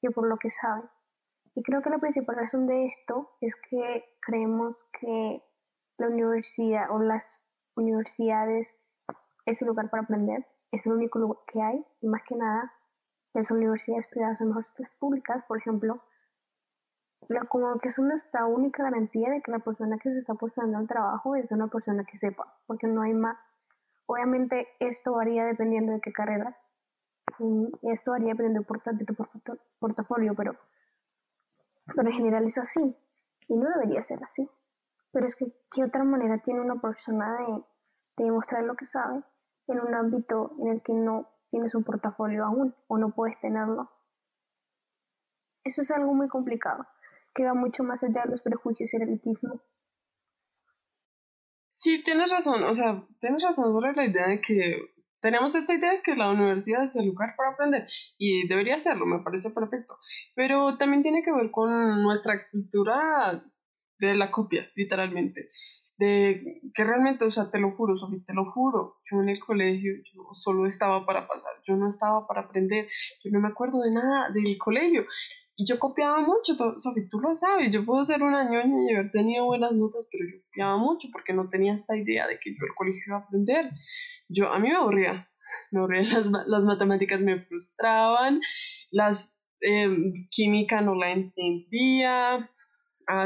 [0.00, 0.82] que por lo que sabe.
[1.54, 5.42] Y creo que la principal razón de esto es que creemos que
[5.98, 7.38] la universidad o las
[7.76, 8.78] universidades
[9.46, 12.72] es el lugar para aprender, es el único lugar que hay y más que nada
[13.32, 16.02] las universidades privadas son mejores que las públicas, por ejemplo,
[17.28, 20.78] la, como que es nuestra única garantía de que la persona que se está postulando
[20.78, 23.46] al trabajo es una persona que sepa, porque no hay más.
[24.06, 26.56] Obviamente esto varía dependiendo de qué carrera,
[27.82, 29.14] esto varía dependiendo de tu
[29.78, 30.56] portafolio, pero,
[31.94, 32.96] pero en general es así,
[33.48, 34.48] y no debería ser así.
[35.12, 37.52] Pero es que, ¿qué otra manera tiene una persona de,
[38.16, 39.22] de demostrar lo que sabe
[39.66, 43.90] en un ámbito en el que no tienes un portafolio aún o no puedes tenerlo?
[45.64, 46.86] Eso es algo muy complicado,
[47.34, 49.60] que va mucho más allá de los prejuicios y el elitismo.
[51.72, 55.92] Sí, tienes razón, o sea, tienes razón sobre la idea de que tenemos esta idea
[55.92, 57.86] de que la universidad es el lugar para aprender
[58.18, 59.98] y debería serlo, me parece perfecto,
[60.34, 63.42] pero también tiene que ver con nuestra cultura
[63.98, 65.50] de la copia, literalmente.
[65.98, 69.38] De que realmente, o sea, te lo juro, Sofi, te lo juro, yo en el
[69.38, 72.88] colegio yo solo estaba para pasar, yo no estaba para aprender,
[73.22, 75.04] yo no me acuerdo de nada del colegio.
[75.56, 79.10] Y yo copiaba mucho, Sofi, tú lo sabes, yo puedo ser una ñoña y haber
[79.10, 82.64] tenido buenas notas, pero yo copiaba mucho porque no tenía esta idea de que yo
[82.64, 83.70] el colegio iba a aprender.
[84.28, 85.28] Yo, a mí me aburría,
[85.70, 88.40] me aburrían las, las matemáticas, me frustraban,
[88.90, 89.88] las eh,
[90.30, 92.48] química no la entendía,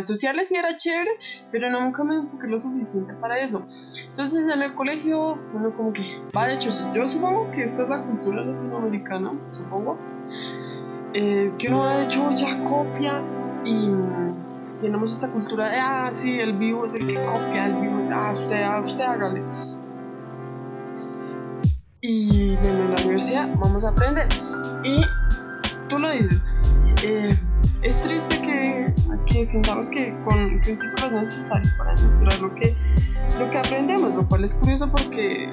[0.01, 1.11] sociales sí era chévere,
[1.53, 3.67] pero nunca me enfoqué lo suficiente para eso.
[4.09, 6.03] Entonces en el colegio, uno como que
[6.37, 9.99] va de hecho, yo supongo que esta es la cultura latinoamericana, supongo,
[11.15, 13.23] eh, que uno de hecho ya copia
[13.65, 13.89] y
[14.81, 18.11] tenemos esta cultura de, ah, sí, el vivo es el que copia, el vivo es,
[18.11, 19.43] ah, usted, ah, usted hágale.
[22.01, 24.27] Y bueno, en la universidad vamos a aprender.
[24.83, 25.01] Y
[25.89, 26.53] tú lo dices,
[27.05, 27.35] eh,
[27.83, 28.93] es triste que,
[29.25, 32.77] que sintamos que, con, que un título es necesario para demostrar lo que,
[33.39, 35.49] lo que aprendemos, lo cual es curioso porque,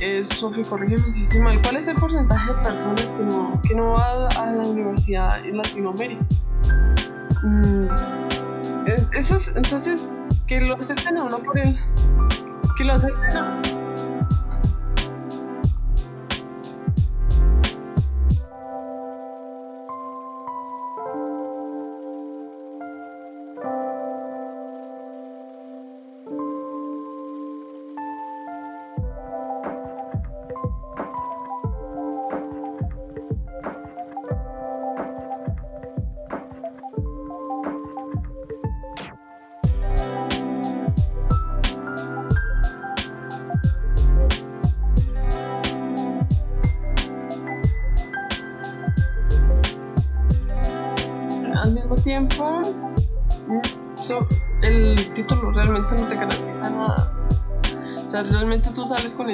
[0.00, 3.74] eh, Sofía, corrígeme si estoy mal, ¿cuál es el porcentaje de personas que no, que
[3.74, 6.24] no va a la universidad en Latinoamérica?
[7.44, 7.88] Mm,
[9.54, 10.10] entonces,
[10.46, 11.78] que lo acepten a uno por el...
[12.76, 13.53] que lo acepten a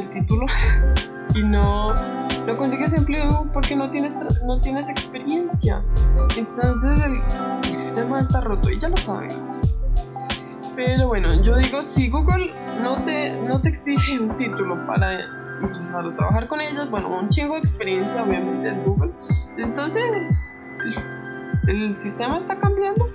[0.01, 0.47] el título
[1.35, 1.95] y no,
[2.47, 5.83] no consigues empleo porque no tienes, no tienes experiencia.
[6.37, 9.69] Entonces el, sistema está roto y ya lo sabemos.
[10.75, 15.21] Pero bueno, yo digo, si Google no te, no te exige un título para
[15.63, 19.13] empezar a trabajar con ellos, bueno, un chingo de experiencia obviamente es Google.
[19.59, 20.43] Entonces,
[21.67, 23.07] ¿El sistema está cambiando?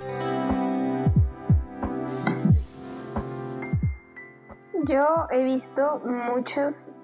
[4.86, 6.94] Yo he visto muchas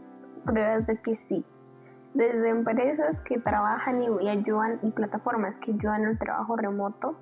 [0.44, 1.44] pruebas de que sí.
[2.14, 7.16] Desde empresas que trabajan y, ayudan y plataformas que ayudan al trabajo remoto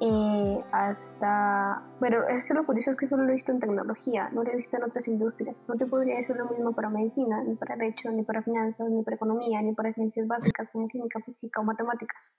[0.00, 1.82] eh, hasta...
[2.00, 4.50] Pero es que lo curioso es que solo lo he visto en tecnología, no lo
[4.50, 5.62] he visto en otras industrias.
[5.68, 9.02] No te podría decir lo mismo para medicina, ni para derecho, ni para finanzas, ni
[9.02, 12.32] para economía, ni para ciencias básicas como química, física o matemáticas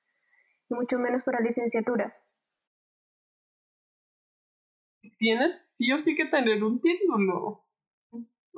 [0.75, 2.17] mucho menos para licenciaturas.
[5.17, 7.63] Tienes sí o sí que tener un título.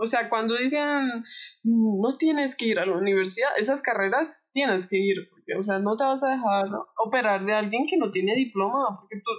[0.01, 1.23] O sea, cuando dicen
[1.63, 5.79] no tienes que ir a la universidad, esas carreras tienes que ir, porque, o sea,
[5.79, 6.67] no te vas a dejar
[6.97, 9.31] operar de alguien que no tiene diploma, porque tú,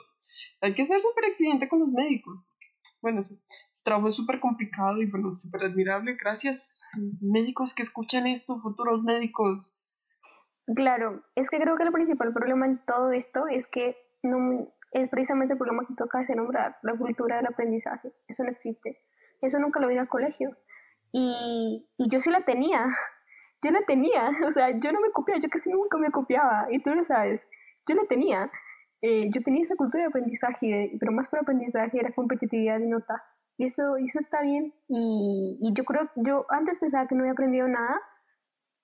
[0.60, 2.38] hay que ser súper exigente con los médicos.
[3.00, 3.38] Bueno, su,
[3.82, 6.16] trabajo es súper complicado y, bueno, súper admirable.
[6.20, 6.82] Gracias,
[7.20, 9.74] médicos que escuchan esto, futuros médicos.
[10.76, 15.08] Claro, es que creo que el principal problema en todo esto es que no es
[15.08, 18.12] precisamente el problema que toca de nombrar, la cultura del aprendizaje.
[18.28, 18.98] Eso no existe.
[19.40, 20.56] Eso nunca lo vi en el colegio.
[21.12, 22.86] Y, y yo sí la tenía,
[23.62, 26.80] yo la tenía, o sea, yo no me copiaba, yo casi nunca me copiaba, y
[26.80, 27.48] tú lo sabes,
[27.86, 28.50] yo la tenía.
[29.02, 33.40] Eh, yo tenía esa cultura de aprendizaje, pero más por aprendizaje era competitividad y notas.
[33.56, 34.74] Y eso, eso está bien.
[34.88, 37.98] Y, y yo creo, yo antes pensaba que no había aprendido nada,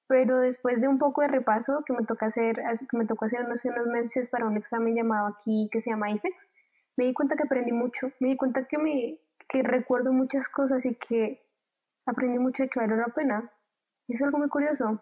[0.09, 3.45] pero después de un poco de repaso que me tocó hacer, que me tocó hacer
[3.45, 6.49] unos, unos meses para un examen llamado aquí que se llama IFEX,
[6.97, 10.85] me di cuenta que aprendí mucho, me di cuenta que, me, que recuerdo muchas cosas
[10.87, 11.43] y que
[12.07, 13.53] aprendí mucho y que valió la pena.
[14.09, 15.01] Es algo muy curioso,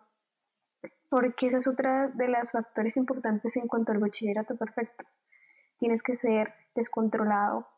[1.11, 5.05] porque esa es otra de las factores importantes en cuanto al bachillerato perfecto.
[5.79, 7.69] Tienes que ser descontrolado,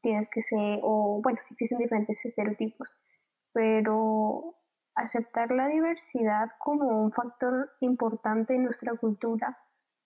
[0.00, 2.90] tienes que ser, o bueno, existen diferentes estereotipos,
[3.52, 4.56] pero
[5.00, 9.58] aceptar la diversidad como un factor importante en nuestra cultura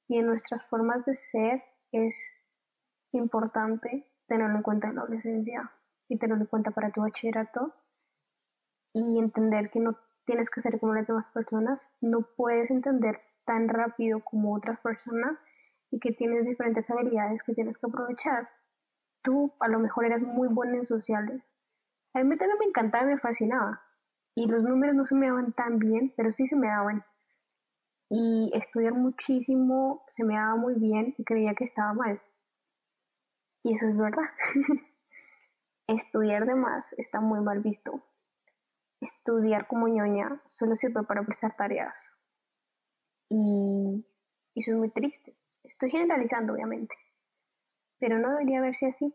[0.09, 2.41] y en nuestras formas de ser es
[3.13, 5.71] importante tenerlo en cuenta en la adolescencia
[6.09, 7.75] y tenerlo en cuenta para tu bachillerato
[8.93, 13.69] y entender que no tienes que ser como las demás personas, no puedes entender tan
[13.69, 15.43] rápido como otras personas
[15.91, 18.49] y que tienes diferentes habilidades que tienes que aprovechar.
[19.23, 21.43] Tú a lo mejor eras muy buena en sociales.
[22.15, 23.83] A mí también me encantaba y me fascinaba,
[24.35, 27.05] y los números no se me daban tan bien, pero sí se me daban.
[28.11, 32.21] Y estudiar muchísimo se me daba muy bien y creía que estaba mal.
[33.63, 34.29] Y eso es verdad.
[35.87, 38.05] estudiar de más está muy mal visto.
[39.01, 42.21] Estudiar como ñoña solo sirve para prestar tareas.
[43.29, 44.05] Y
[44.55, 45.37] eso es muy triste.
[45.63, 46.95] Estoy generalizando, obviamente.
[47.99, 49.15] Pero no debería verse así.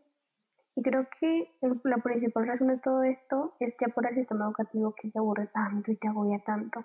[0.76, 1.52] Y creo que
[1.84, 5.48] la principal razón de todo esto es ya por el sistema educativo que te aburre
[5.48, 6.84] tanto y te agobia tanto.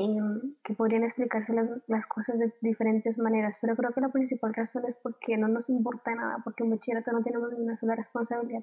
[0.00, 1.52] Em, que podrían explicarse
[1.88, 5.68] las, cosas de diferentes maneras, pero creo que la principal razón es porque no nos
[5.68, 8.62] importa nada, porque en bachillerato no tenemos ninguna sola responsabilidad.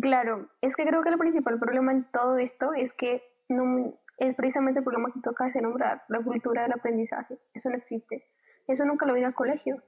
[0.00, 4.36] Claro, es que creo que el principal problema en todo esto es que no, es
[4.36, 7.36] precisamente el problema que toca de nombrar, la cultura del aprendizaje.
[7.52, 8.24] Eso no existe.
[8.68, 9.82] Eso nunca lo vi en el colegio.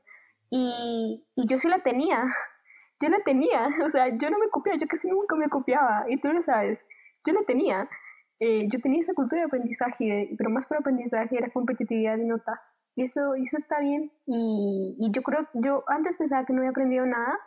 [0.51, 2.25] Y, y yo sí la tenía,
[3.01, 6.19] yo la tenía, o sea, yo no me copiaba, yo casi nunca me copiaba, y
[6.19, 6.85] tú lo sabes,
[7.25, 7.89] yo la tenía.
[8.39, 12.77] Eh, yo tenía esa cultura de aprendizaje, pero más por aprendizaje era competitividad y notas.
[12.95, 14.13] Y eso, eso está bien.
[14.27, 17.39] Y, y yo creo, yo antes pensaba que no había aprendido nada,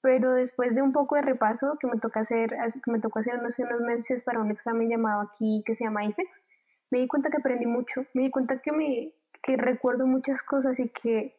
[0.00, 3.38] pero después de un poco de repaso que me tocó hacer, que me tocó hacer
[3.38, 6.42] unos, unos meses para un examen llamado aquí que se llama IFEX,
[6.90, 10.78] me di cuenta que aprendí mucho, me di cuenta que, me, que recuerdo muchas cosas
[10.80, 11.36] y que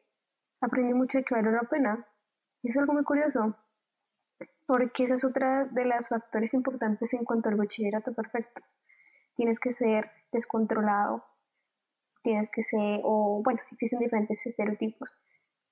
[0.62, 2.06] aprendí mucho y que valió la pena.
[2.63, 3.56] Es algo muy curioso,
[4.65, 8.62] porque esa es otra de las factores importantes en cuanto al bachillerato perfecto.
[9.36, 11.24] Tienes que ser descontrolado,
[12.22, 15.10] tienes que ser, o bueno, existen diferentes estereotipos,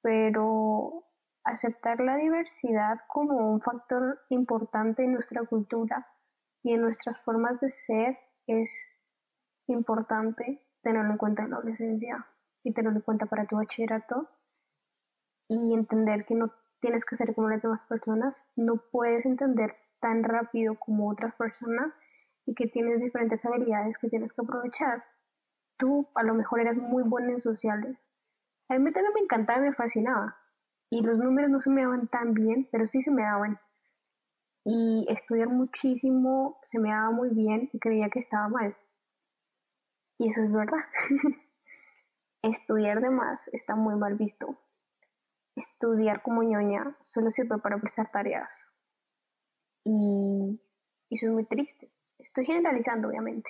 [0.01, 1.03] pero
[1.43, 6.07] aceptar la diversidad como un factor importante en nuestra cultura
[6.63, 8.93] y en nuestras formas de ser es
[9.67, 12.25] importante tenerlo en cuenta en la adolescencia
[12.63, 14.29] y tenerlo en cuenta para tu bachillerato
[15.49, 20.23] y entender que no tienes que ser como las demás personas, no puedes entender tan
[20.23, 21.97] rápido como otras personas
[22.45, 25.03] y que tienes diferentes habilidades que tienes que aprovechar.
[25.77, 27.97] Tú a lo mejor eras muy buena en sociales.
[28.69, 30.37] A mí también me encantaba me fascinaba.
[30.89, 33.59] Y los números no se me daban tan bien, pero sí se me daban.
[34.63, 38.75] Y estudiar muchísimo se me daba muy bien y creía que estaba mal.
[40.17, 40.85] Y eso es verdad.
[42.41, 44.57] estudiar de más está muy mal visto
[45.57, 48.73] estudiar como ñoña solo sirve para prestar tareas.
[49.83, 50.61] Y
[51.09, 51.91] eso es muy triste.
[52.19, 53.49] Estoy generalizando, obviamente.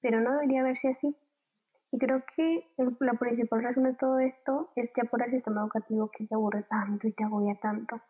[0.00, 1.16] Pero no debería verse así.
[1.90, 2.68] Y creo que
[3.00, 6.64] la principal razón de todo esto es ya por el sistema educativo que te aburre
[6.64, 8.00] tanto y te agobia tanto.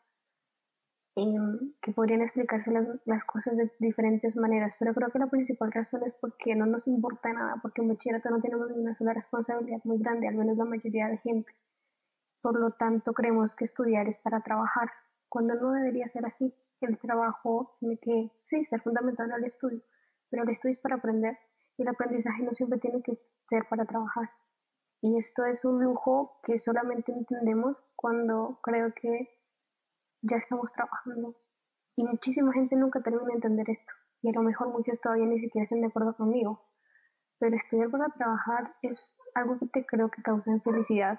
[1.17, 5.71] Em, que podrían explicarse las, las, cosas de diferentes maneras, pero creo que la principal
[5.71, 9.81] razón es porque no nos importa nada, porque en bachillerato no tenemos una sola responsabilidad
[9.85, 11.53] muy grande, al menos la mayoría de gente.
[12.45, 14.91] Por lo tanto, creemos que estudiar es para trabajar,
[15.31, 16.55] cuando no debería ser así.
[16.83, 19.81] El trabajo tiene que, sí, ser fundamental al estudio,
[20.29, 21.39] pero el estudio es para aprender
[21.79, 23.17] y el aprendizaje no siempre tiene que
[23.49, 24.29] ser para trabajar.
[25.01, 29.31] Y esto es un lujo que solamente entendemos cuando creo que
[30.21, 31.35] ya estamos trabajando.
[31.97, 33.93] Y muchísima gente nunca termina de entender esto.
[34.21, 36.61] Y a lo mejor muchos todavía ni siquiera están de acuerdo conmigo.
[37.39, 41.19] Pero estudiar para trabajar es algo que te creo que causa felicidad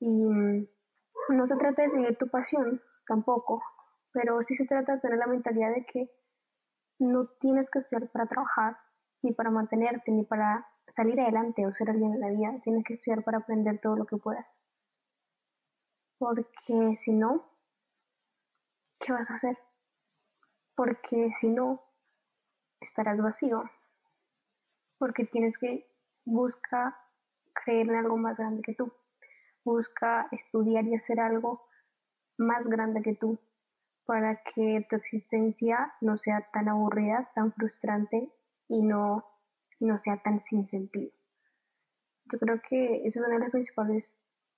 [0.00, 0.66] y mm,
[1.30, 3.62] no se trata de seguir tu pasión tampoco,
[4.12, 6.10] pero sí se trata de tener la mentalidad de que
[6.98, 8.76] no tienes que estudiar para trabajar,
[9.22, 12.60] ni para mantenerte, ni para salir adelante o ser alguien en la vida.
[12.62, 14.46] Tienes que estudiar para aprender todo lo que puedas.
[16.18, 17.46] Porque si no,
[18.98, 19.56] ¿qué vas a hacer?
[20.74, 21.82] Porque si no,
[22.80, 23.64] estarás vacío,
[24.98, 25.86] porque tienes que
[26.24, 26.94] buscar
[27.64, 28.92] creer en algo más grande que tú,
[29.64, 31.66] busca estudiar y hacer algo
[32.38, 33.38] más grande que tú
[34.06, 38.32] para que tu existencia no sea tan aburrida, tan frustrante
[38.68, 39.24] y no,
[39.78, 41.12] no sea tan sin sentido.
[42.32, 44.14] Yo creo que esa es una de las principales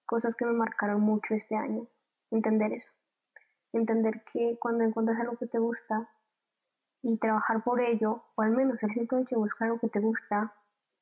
[0.07, 1.87] cosas que me marcaron mucho este año,
[2.31, 2.91] entender eso,
[3.73, 6.09] entender que cuando encuentras algo que te gusta
[7.03, 10.01] y trabajar por ello, o al menos el simple hecho de buscar algo que te
[10.01, 10.55] gusta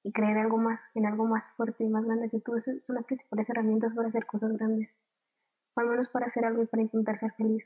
[0.02, 3.04] y creer algo más, en algo más fuerte y más grande que tú, son las
[3.04, 4.96] principales herramientas para hacer cosas grandes,
[5.74, 7.64] o al menos para hacer algo y para intentar ser feliz.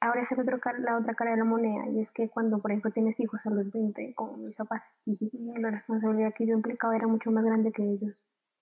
[0.00, 3.18] Ahora es la otra cara de la moneda, y es que cuando, por ejemplo, tienes
[3.18, 5.18] hijos a los 20, como mis papás, y
[5.58, 8.14] la responsabilidad que yo implicaba era mucho más grande que ellos,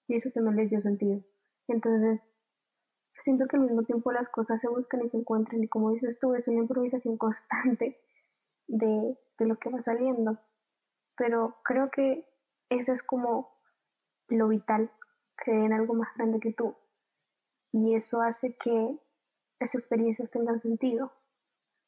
[0.09, 1.21] y eso también les dio sentido.
[1.69, 2.25] Entonces,
[3.23, 6.19] siento que al mismo tiempo las cosas se buscan y se encuentran, y como dices
[6.19, 8.01] tú, es una improvisación constante
[8.67, 10.39] de, de lo que va saliendo.
[11.19, 12.27] Pero creo que
[12.69, 13.57] eso es como
[14.29, 14.91] lo vital,
[15.37, 16.77] creer en algo más grande que tú.
[17.73, 18.99] Y eso hace que
[19.61, 21.13] las experiencias tengan sentido.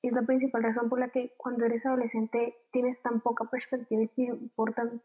[0.03, 4.09] Es la principal razón por la que cuando eres adolescente tienes tan poca perspectiva y
[4.09, 5.03] te importan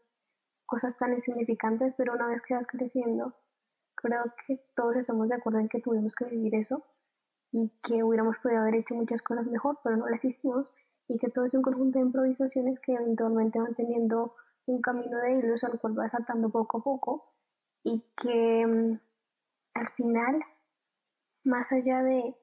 [0.66, 3.34] cosas tan insignificantes, pero una vez que vas creciendo,
[3.94, 6.84] creo que todos estamos de acuerdo en que tuvimos que vivir eso
[7.50, 10.66] y que hubiéramos podido haber hecho muchas cosas mejor, pero no las hicimos
[11.08, 14.34] y que todo es un conjunto de improvisaciones que eventualmente van teniendo
[14.66, 17.34] un camino de hilos al cual vas atando poco a poco
[17.82, 19.00] y que mm,
[19.74, 20.42] al final,
[21.44, 22.34] más allá de,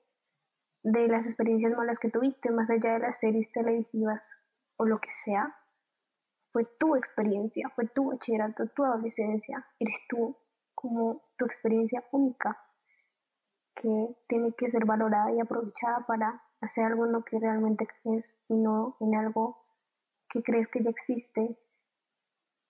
[0.84, 4.32] de las experiencias malas que tuviste, más allá de las series televisivas
[4.78, 5.56] o lo que sea,
[6.52, 10.36] fue tu experiencia, fue tu bachillerato, tu adolescencia, eres tú
[10.76, 12.58] como tu experiencia única
[13.76, 18.44] que tiene que ser valorada y aprovechada para hacer algo en lo que realmente crees
[18.50, 19.64] y no en algo
[20.30, 21.58] que crees que ya existe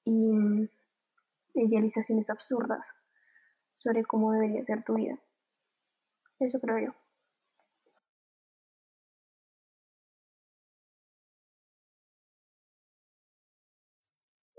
[0.05, 0.69] y
[1.53, 2.85] idealizaciones absurdas
[3.77, 5.19] sobre cómo debería ser tu vida.
[6.39, 6.95] Eso creo yo.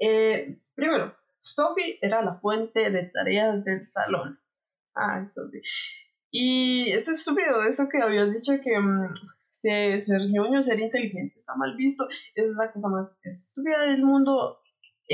[0.05, 4.39] Eh, primero, Sophie era la fuente de tareas del salón.
[4.95, 5.63] Ay, Sophie.
[6.31, 9.15] Y es estúpido eso que habías dicho que mm,
[9.49, 10.21] ser, ser
[10.63, 12.09] ser inteligente está mal visto.
[12.35, 14.62] Es la cosa más estúpida del mundo.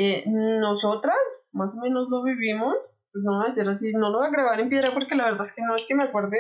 [0.01, 2.77] Eh, nosotras, más o menos lo vivimos.
[3.11, 5.25] Pues no voy a decir así, no lo voy a grabar en piedra porque la
[5.25, 6.39] verdad es que no es que me acuerde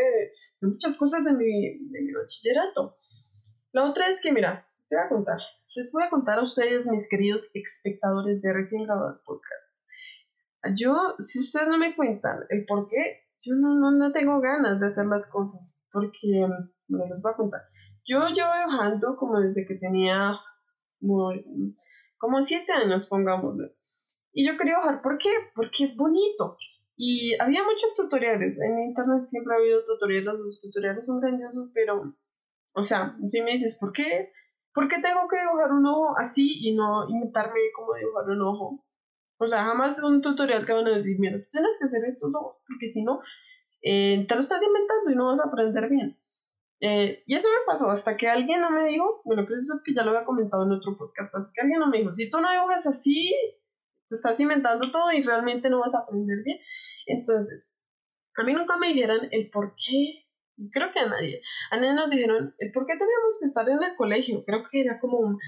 [0.60, 2.94] de, muchas cosas de mi, de mi bachillerato.
[3.72, 5.38] La otra es que, mira, te voy a contar.
[5.74, 10.76] Les voy a contar a ustedes, mis queridos espectadores de Recién Grabados Podcast.
[10.76, 14.78] Yo, si ustedes no me cuentan el por qué, yo no, no, no tengo ganas
[14.78, 15.80] de hacer las cosas.
[15.90, 16.46] Porque,
[16.86, 17.62] bueno, les voy a contar.
[18.04, 20.38] Yo llevo dibujando como desde que tenía
[22.18, 23.70] como siete años, pongámoslo.
[24.32, 25.30] Y yo quería dibujar, ¿por qué?
[25.54, 26.56] Porque es bonito.
[26.96, 28.58] Y había muchos tutoriales.
[28.58, 30.34] En internet siempre ha habido tutoriales.
[30.40, 32.14] Los tutoriales son grandiosos, pero,
[32.74, 34.32] o sea, si me dices, ¿por qué?
[34.74, 38.84] ¿Por qué tengo que dibujar un ojo así y no imitarme como dibujar un ojo?
[39.38, 42.56] O sea, jamás un tutorial te van a decir, mira, tienes que hacer estos ojos,
[42.66, 43.20] porque si no,
[43.82, 46.18] eh, te lo estás inventando y no vas a aprender bien.
[46.80, 49.92] Eh, y eso me pasó hasta que alguien no me dijo, bueno, creo eso que
[49.92, 52.40] ya lo había comentado en otro podcast, hasta que alguien no me dijo, si tú
[52.40, 53.34] no dibujas así,
[54.08, 56.58] te estás inventando todo y realmente no vas a aprender bien.
[57.06, 57.74] Entonces,
[58.36, 60.26] a mí nunca me dijeron el por qué,
[60.70, 63.82] creo que a nadie, a nadie nos dijeron el por qué teníamos que estar en
[63.82, 65.38] el colegio, creo que era como un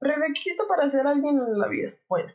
[0.00, 1.94] requisito para ser alguien en la vida.
[2.08, 2.32] Bueno,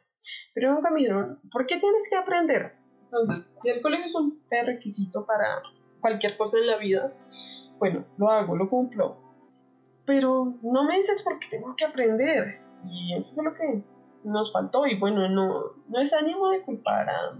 [0.53, 2.77] pero nunca me dijeron, ¿por qué tienes que aprender?
[3.03, 5.61] Entonces, si el colegio es un requisito para
[5.99, 7.13] cualquier cosa en la vida,
[7.79, 9.17] bueno, lo hago, lo cumplo.
[10.05, 12.59] Pero no me dices por qué tengo que aprender.
[12.85, 13.83] Y eso fue lo que
[14.23, 14.85] nos faltó.
[14.87, 17.37] Y bueno, no, no es ánimo de culpar a,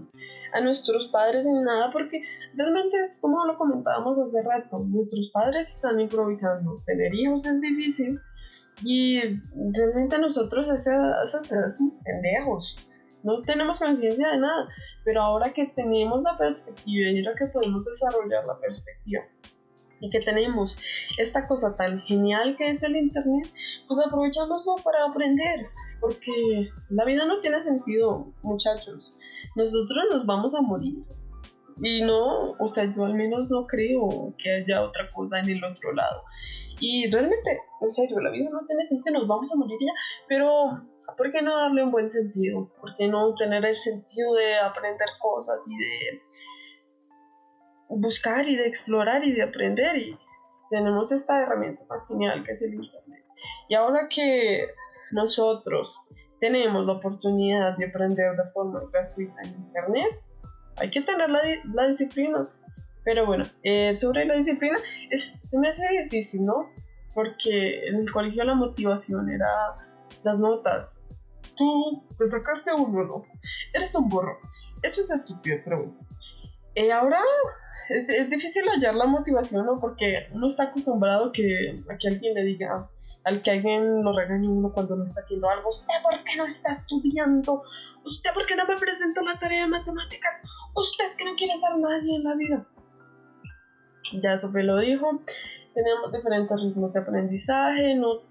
[0.52, 2.22] a nuestros padres ni nada, porque
[2.54, 4.80] realmente es como lo comentábamos hace rato.
[4.80, 6.82] Nuestros padres están improvisando.
[6.86, 8.20] Tener hijos es difícil.
[8.82, 9.20] Y
[9.74, 12.76] realmente nosotros a esas edades somos pendejos.
[13.22, 14.68] No tenemos conciencia de nada.
[15.04, 19.24] Pero ahora que tenemos la perspectiva y ahora que podemos desarrollar la perspectiva
[20.00, 20.78] y que tenemos
[21.18, 23.52] esta cosa tan genial que es el Internet,
[23.86, 25.66] pues aprovechámoslo para aprender,
[26.00, 29.14] porque la vida no tiene sentido, muchachos.
[29.56, 31.04] Nosotros nos vamos a morir.
[31.80, 35.62] Y no, o sea, yo al menos no creo que haya otra cosa en el
[35.62, 36.22] otro lado.
[36.80, 39.92] Y realmente, en serio, la vida no tiene sentido, nos vamos a morir ya,
[40.28, 40.82] pero
[41.16, 42.70] ¿por qué no darle un buen sentido?
[42.80, 46.22] ¿Por qué no tener el sentido de aprender cosas y de
[48.00, 50.18] buscar y de explorar y de aprender y
[50.70, 53.24] tenemos esta herramienta tan genial que es el internet.
[53.68, 54.68] Y ahora que
[55.10, 56.00] nosotros
[56.40, 60.22] tenemos la oportunidad de aprender de forma gratuita en Internet,
[60.76, 62.48] hay que tener la, disciplina.
[63.04, 64.78] Pero bueno, eh, sobre la disciplina,
[65.10, 66.70] es, se me hace difícil, ¿no?
[67.14, 69.48] Porque en el colegio la motivación era
[70.22, 71.06] las notas.
[71.56, 73.24] Tú te sacaste uno, ¿no?
[73.72, 74.38] Eres un borro.
[74.82, 75.98] Eso es estúpido, pero bueno.
[76.74, 77.18] Eh, ahora
[77.88, 79.80] es, es, difícil hallar la motivación, ¿no?
[79.80, 82.90] Porque uno está acostumbrado que, a que alguien le diga,
[83.24, 86.44] al que alguien lo regañe uno cuando no está haciendo algo, ¿usted por qué no
[86.44, 87.62] está estudiando?
[88.04, 90.44] ¿Usted por qué no me presentó la tarea de matemáticas?
[90.74, 92.68] ¿Usted es que no quiere ser nadie en la vida?
[94.20, 95.22] Ya Sofía lo dijo,
[95.74, 98.22] tenemos diferentes ritmos de aprendizaje, no,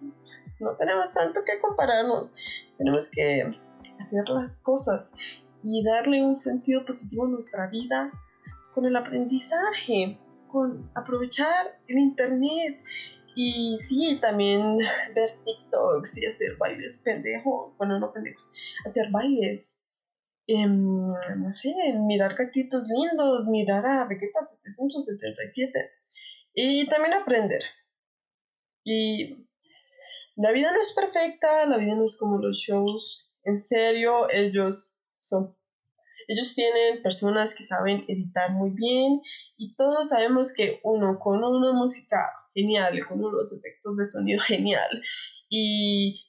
[0.60, 2.36] no tenemos tanto que compararnos,
[2.78, 3.60] tenemos que
[4.00, 5.14] hacer las cosas
[5.64, 8.12] y darle un sentido positivo a nuestra vida
[8.78, 10.20] con el aprendizaje,
[10.52, 12.80] con aprovechar el internet
[13.36, 14.78] y sí, también
[15.16, 18.54] ver TikToks y hacer bailes pendejo, bueno, no pendejos,
[18.86, 19.84] hacer bailes.
[20.46, 21.74] Em, no sé,
[22.06, 25.92] mirar gatitos lindos, mirar a Vegeta 777
[26.54, 27.64] y también aprender.
[28.84, 29.48] Y
[30.36, 33.34] la vida no es perfecta, la vida no es como los shows.
[33.44, 35.58] En serio, ellos son
[36.28, 39.22] ellos tienen personas que saben editar muy bien
[39.58, 42.18] y todos sabemos que uno con una música
[42.54, 45.02] genial, con unos efectos de sonido genial
[45.50, 46.26] y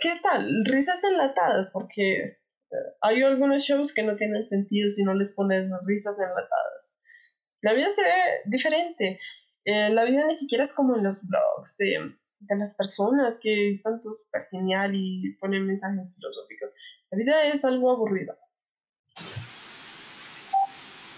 [0.00, 0.64] ¿qué tal?
[0.64, 2.16] Risas enlatadas porque
[2.70, 6.98] eh, hay algunos shows que no tienen sentido si no les pones risas enlatadas.
[7.62, 8.12] La vida se ve
[8.46, 9.18] diferente.
[9.64, 13.80] Eh, la vida ni siquiera es como en los blogs de, de las personas que
[13.82, 16.74] tanto súper genial y ponen mensajes filosóficos.
[17.10, 18.36] La vida es algo aburrido.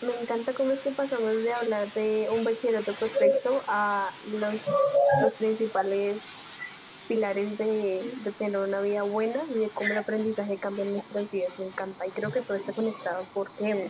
[0.03, 4.55] Me encanta cómo es que pasamos de hablar de un bachillerato perfecto a los,
[5.23, 6.17] los principales
[7.07, 8.01] pilares de,
[8.39, 11.59] tener una vida buena y de cómo el aprendizaje cambia en nuestras vidas.
[11.59, 13.89] Me encanta y creo que todo está conectado porque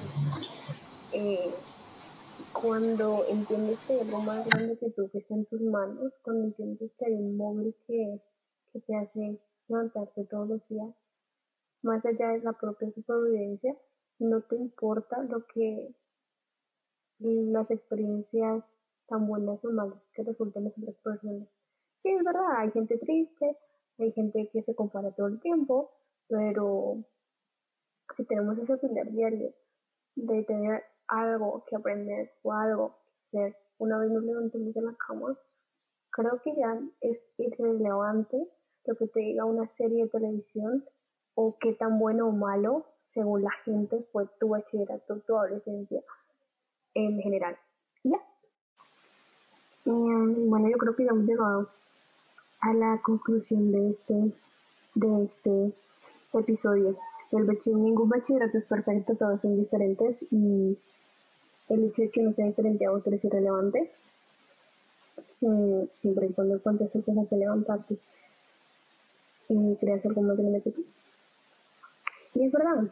[1.13, 1.55] eh,
[2.53, 6.91] cuando entiendes que algo más grande que tú que está en tus manos, cuando entiendes
[6.99, 8.21] que hay un móvil que,
[8.73, 10.89] que te hace levantarte todos los días,
[11.83, 13.75] más allá de la propia supervivencia,
[14.23, 15.95] no te importa lo que
[17.19, 18.65] las experiencias
[19.07, 21.49] tan buenas o malas que resulten en otras personas.
[21.97, 23.57] Sí, es verdad, hay gente triste,
[23.99, 25.93] hay gente que se compara todo el tiempo,
[26.29, 27.05] pero
[28.17, 29.55] si tenemos ese pilar diario
[30.17, 34.97] de tener algo que aprender o algo que hacer una vez nos levantemos de la
[35.07, 35.39] cama,
[36.11, 38.49] creo que ya es irrelevante
[38.85, 40.85] lo que te diga una serie de televisión
[41.35, 46.03] o qué tan bueno o malo, según la gente, fue tu bachillerato, tu adolescencia
[46.95, 47.57] en general.
[48.05, 48.19] Ya.
[49.85, 51.69] Em, bueno, yo creo que ya hemos llegado
[52.61, 54.15] a la conclusión de este,
[54.95, 55.73] de este
[56.33, 56.97] episodio.
[57.33, 57.47] El
[57.83, 60.79] ningún bachillerato es perfecto, todos son diferentes y
[61.69, 63.91] el hecho de que no sea diferente a otro es irrelevante.
[65.31, 67.99] siempre y cuando el contexto tenga que levantarte
[69.49, 70.85] y creas que tú.
[72.35, 72.85] Y es verdad,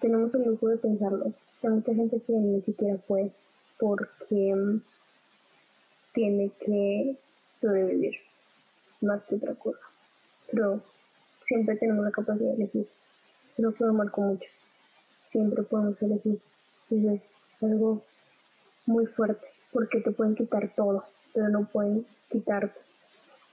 [0.00, 1.32] tenemos el lujo de pensarlo.
[1.62, 3.32] Hay mucha gente que ni siquiera puede
[3.78, 4.80] porque mm,
[6.12, 7.16] tiene que
[7.60, 8.14] sobrevivir
[9.00, 9.80] más que otra cosa.
[10.50, 10.80] Pero
[11.40, 12.88] siempre tenemos la capacidad de elegir.
[13.58, 14.48] No puedo con mucho.
[15.30, 16.40] Siempre podemos elegir.
[16.90, 17.22] Y es
[17.60, 18.02] algo
[18.86, 21.04] muy fuerte porque te pueden quitar todo,
[21.34, 22.78] pero no pueden quitarte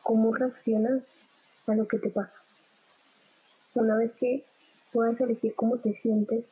[0.03, 1.01] cómo reaccionas
[1.67, 2.33] a lo que te pasa.
[3.73, 4.43] Una vez que
[4.93, 6.45] puedas elegir cómo te sientes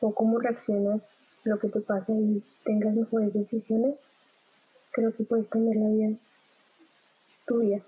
[0.00, 1.02] o cómo reaccionas
[1.44, 3.94] lo que te pasa y tengas mejores decisiones,
[4.90, 6.16] creo que puedes cambiar la vida,
[7.46, 7.82] tu vida.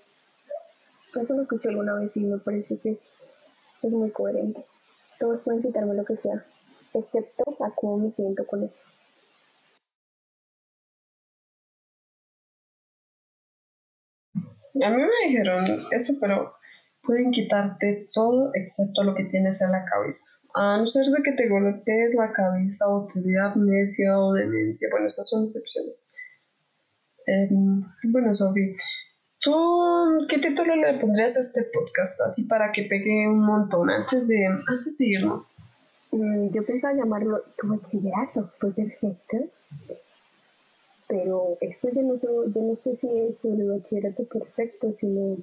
[1.14, 2.98] Eso lo escuché alguna vez y me parece que
[3.82, 4.64] es muy coherente.
[5.18, 6.44] Todos pueden quitarme lo que sea,
[6.92, 8.80] excepto a cómo me siento con eso.
[14.82, 15.60] A mí me dijeron
[15.92, 16.56] eso, pero
[17.04, 20.24] pueden quitarte todo excepto lo que tienes en la cabeza.
[20.54, 24.88] A no ser de que te golpees la cabeza o te dé amnesia o demencia.
[24.90, 26.12] Bueno, esas son excepciones.
[27.26, 28.76] Em, bueno, Sofi,
[29.40, 32.20] ¿tú qué título le pondrías a este podcast?
[32.20, 35.64] Así para que pegue un montón antes de, antes de irnos.
[36.12, 39.38] Mm, yo pensaba llamarlo tu bachillerato, fue perfecto.
[41.08, 45.36] Pero esto yo no, yo no sé si es sobre bachillerato perfecto, sino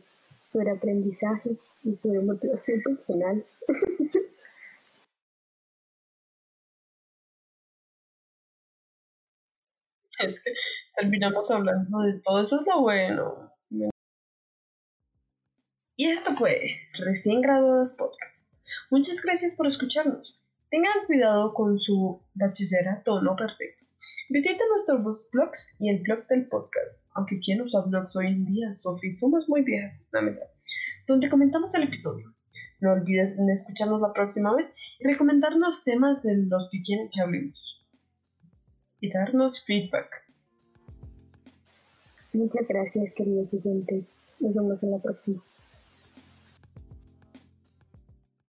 [0.51, 3.45] sobre aprendizaje y sobre motivación personal.
[10.27, 10.53] es que
[10.95, 13.51] terminamos hablando de todo eso, es lo bueno.
[15.97, 16.61] Y esto fue
[17.05, 18.51] Recién Graduadas Podcast.
[18.89, 20.39] Muchas gracias por escucharnos.
[20.71, 23.80] Tengan cuidado con su bachillerato no perfecto.
[24.29, 28.71] Visiten nuestros blogs y el blog del podcast, aunque quien usa blogs hoy en día,
[28.71, 30.19] Sofi, somos muy viejas, no
[31.07, 32.33] donde comentamos el episodio.
[32.79, 37.85] No olviden escucharnos la próxima vez y recomendarnos temas de los que quieren que hablemos.
[38.99, 40.09] Y darnos feedback.
[42.33, 44.19] Muchas gracias, queridos oyentes.
[44.39, 45.43] Nos vemos en la próxima.